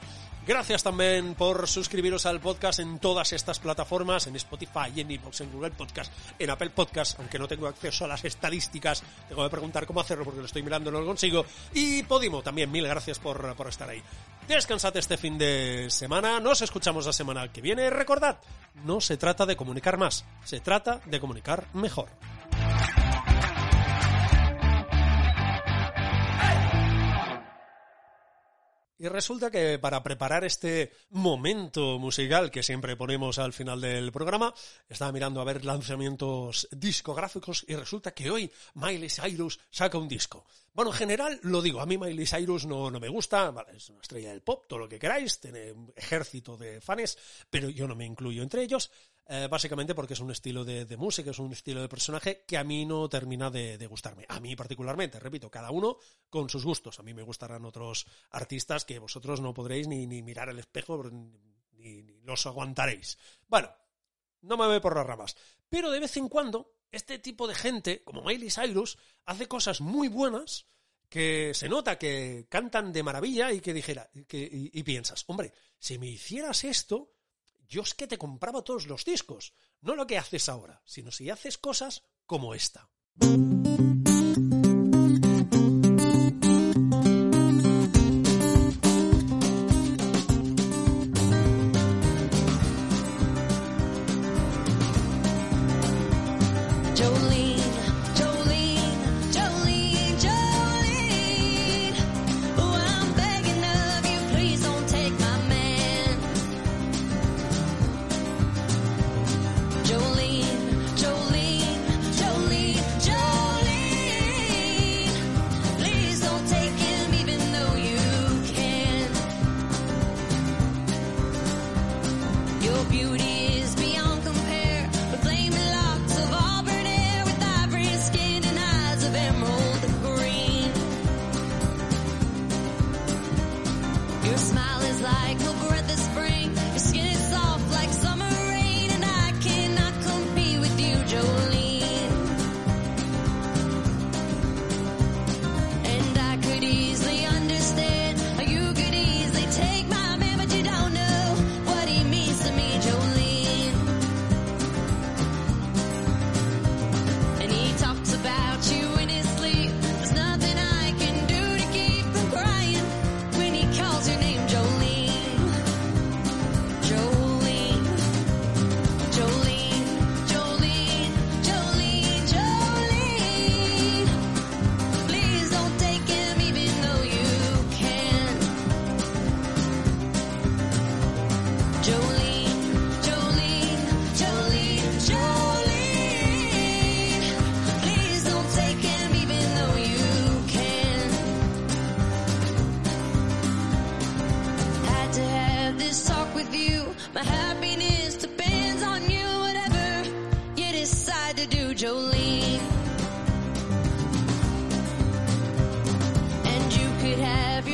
Gracias 0.49 0.81
también 0.81 1.35
por 1.35 1.67
suscribiros 1.67 2.25
al 2.25 2.39
podcast 2.39 2.79
en 2.79 2.97
todas 2.97 3.33
estas 3.33 3.59
plataformas, 3.59 4.25
en 4.25 4.35
Spotify, 4.35 4.99
en 4.99 5.11
Evox, 5.11 5.41
en 5.41 5.51
Google 5.51 5.69
Podcast, 5.69 6.11
en 6.39 6.49
Apple 6.49 6.71
Podcast, 6.71 7.19
aunque 7.19 7.37
no 7.37 7.47
tengo 7.47 7.67
acceso 7.67 8.05
a 8.05 8.07
las 8.07 8.25
estadísticas, 8.25 9.03
tengo 9.27 9.43
que 9.43 9.49
preguntar 9.51 9.85
cómo 9.85 10.01
hacerlo 10.01 10.25
porque 10.25 10.39
lo 10.39 10.47
estoy 10.47 10.63
mirando 10.63 10.89
y 10.89 10.93
no 10.93 11.01
lo 11.01 11.05
consigo. 11.05 11.45
Y 11.71 12.01
Podimo 12.01 12.41
también, 12.41 12.71
mil 12.71 12.87
gracias 12.87 13.19
por, 13.19 13.55
por 13.55 13.67
estar 13.67 13.87
ahí. 13.87 14.01
Descansad 14.47 14.97
este 14.97 15.17
fin 15.17 15.37
de 15.37 15.85
semana, 15.91 16.39
nos 16.39 16.63
escuchamos 16.63 17.05
la 17.05 17.13
semana 17.13 17.51
que 17.51 17.61
viene. 17.61 17.91
Recordad, 17.91 18.39
no 18.85 19.01
se 19.01 19.17
trata 19.17 19.45
de 19.45 19.55
comunicar 19.55 19.99
más, 19.99 20.25
se 20.45 20.61
trata 20.61 20.99
de 21.05 21.19
comunicar 21.19 21.67
mejor. 21.73 22.09
Y 29.01 29.07
resulta 29.07 29.49
que 29.49 29.79
para 29.79 30.03
preparar 30.03 30.43
este 30.43 30.91
momento 31.11 31.97
musical 31.99 32.51
que 32.51 32.63
siempre 32.63 32.97
ponemos 32.97 33.39
al 33.39 33.53
final 33.53 33.79
del 33.79 34.11
programa, 34.11 34.53
estaba 34.89 35.13
mirando 35.13 35.39
a 35.39 35.45
ver 35.45 35.63
lanzamientos 35.63 36.67
discográficos 36.69 37.63
y 37.69 37.75
resulta 37.75 38.11
que 38.11 38.29
hoy 38.29 38.51
Miley 38.73 39.09
Cyrus 39.09 39.57
saca 39.71 39.97
un 39.97 40.09
disco. 40.09 40.45
Bueno, 40.73 40.91
en 40.91 40.97
general 40.97 41.39
lo 41.43 41.61
digo, 41.61 41.79
a 41.79 41.85
mí 41.85 41.97
Miley 41.97 42.25
Cyrus 42.25 42.65
no, 42.65 42.91
no 42.91 42.99
me 42.99 43.07
gusta, 43.07 43.51
vale, 43.51 43.77
es 43.77 43.89
una 43.89 44.01
estrella 44.01 44.31
del 44.31 44.41
pop, 44.41 44.65
todo 44.67 44.79
lo 44.79 44.89
que 44.89 44.99
queráis, 44.99 45.39
tiene 45.39 45.71
un 45.71 45.93
ejército 45.95 46.57
de 46.57 46.81
fans, 46.81 47.17
pero 47.49 47.69
yo 47.69 47.87
no 47.87 47.95
me 47.95 48.05
incluyo 48.05 48.43
entre 48.43 48.63
ellos. 48.63 48.91
Eh, 49.31 49.47
básicamente 49.47 49.93
porque 49.93 50.15
es 50.15 50.19
un 50.21 50.31
estilo 50.31 50.65
de, 50.65 50.97
música, 50.97 51.29
es 51.29 51.37
un 51.37 51.51
estilo 51.53 51.81
de 51.81 51.87
personaje 51.87 52.45
que 52.47 52.57
a 52.57 52.63
mí 52.63 52.83
no 52.83 53.07
termina 53.07 53.51
de, 53.51 53.85
gustarme. 53.85 54.25
A 54.27 54.39
mí 54.39 54.55
particularmente, 54.55 55.19
repito, 55.19 55.51
cada 55.51 55.69
uno 55.69 55.97
con 56.31 56.49
sus 56.49 56.65
gustos. 56.65 56.99
A 56.99 57.03
mí 57.03 57.13
me 57.13 57.21
gustarán 57.21 57.63
otros 57.63 58.07
artistas 58.31 58.85
que 58.85 58.97
vosotros 58.97 59.39
no 59.39 59.53
podréis 59.53 59.87
ni, 59.87 60.07
mirar 60.07 60.49
el 60.49 60.57
espejo 60.57 61.03
ni, 61.11 61.29
ni, 61.73 62.01
los 62.23 62.47
aguantaréis. 62.47 63.19
Bueno, 63.47 63.69
no 64.41 64.57
me 64.57 64.65
voy 64.65 64.79
por 64.79 64.95
las 64.95 65.05
ramas. 65.05 65.37
Pero 65.69 65.91
de 65.91 65.99
vez 65.99 66.17
en 66.17 66.27
cuando, 66.27 66.73
este 66.91 67.19
tipo 67.19 67.47
de 67.47 67.53
gente, 67.53 68.03
como 68.03 68.23
Miley 68.23 68.49
Cyrus, 68.49 68.97
hace 69.25 69.47
cosas 69.47 69.79
muy 69.79 70.07
buenas 70.07 70.65
que 71.07 71.53
se 71.53 71.69
nota 71.69 71.99
que 71.99 72.47
cantan 72.49 72.91
de 72.91 73.03
maravilla 73.03 73.53
y 73.53 73.61
que 73.61 73.75
dijera, 73.75 74.09
que, 74.27 74.49
y 74.51 74.81
piensas, 74.81 75.23
hombre, 75.27 75.53
si 75.77 75.99
me 75.99 76.07
hicieras 76.07 76.63
esto, 76.63 77.13
yo 77.69 77.83
es 77.83 77.93
que 77.93 78.07
te 78.07 78.17
compraba 78.17 78.63
todos 78.63 78.87
los 78.87 79.05
discos, 79.05 79.53
no 79.81 79.95
lo 79.95 80.07
que 80.07 80.17
haces 80.17 80.49
ahora, 80.49 80.81
sino 80.85 81.11
si 81.11 81.29
haces 81.29 81.57
cosas 81.57 82.03
como 82.25 82.53
esta. 82.55 82.89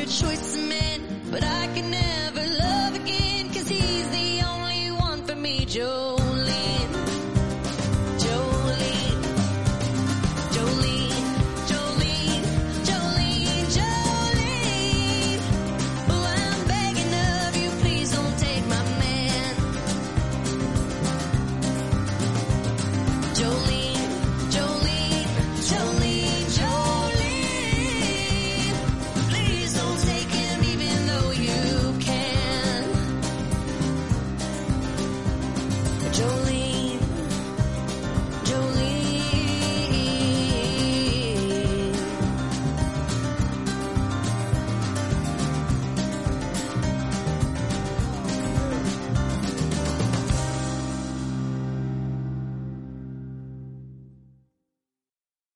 choice 0.06 0.56
of 0.56 0.70
men, 0.70 1.02
but 1.32 1.44
I 1.44 1.68
can 1.74 1.90
never. 1.90 2.25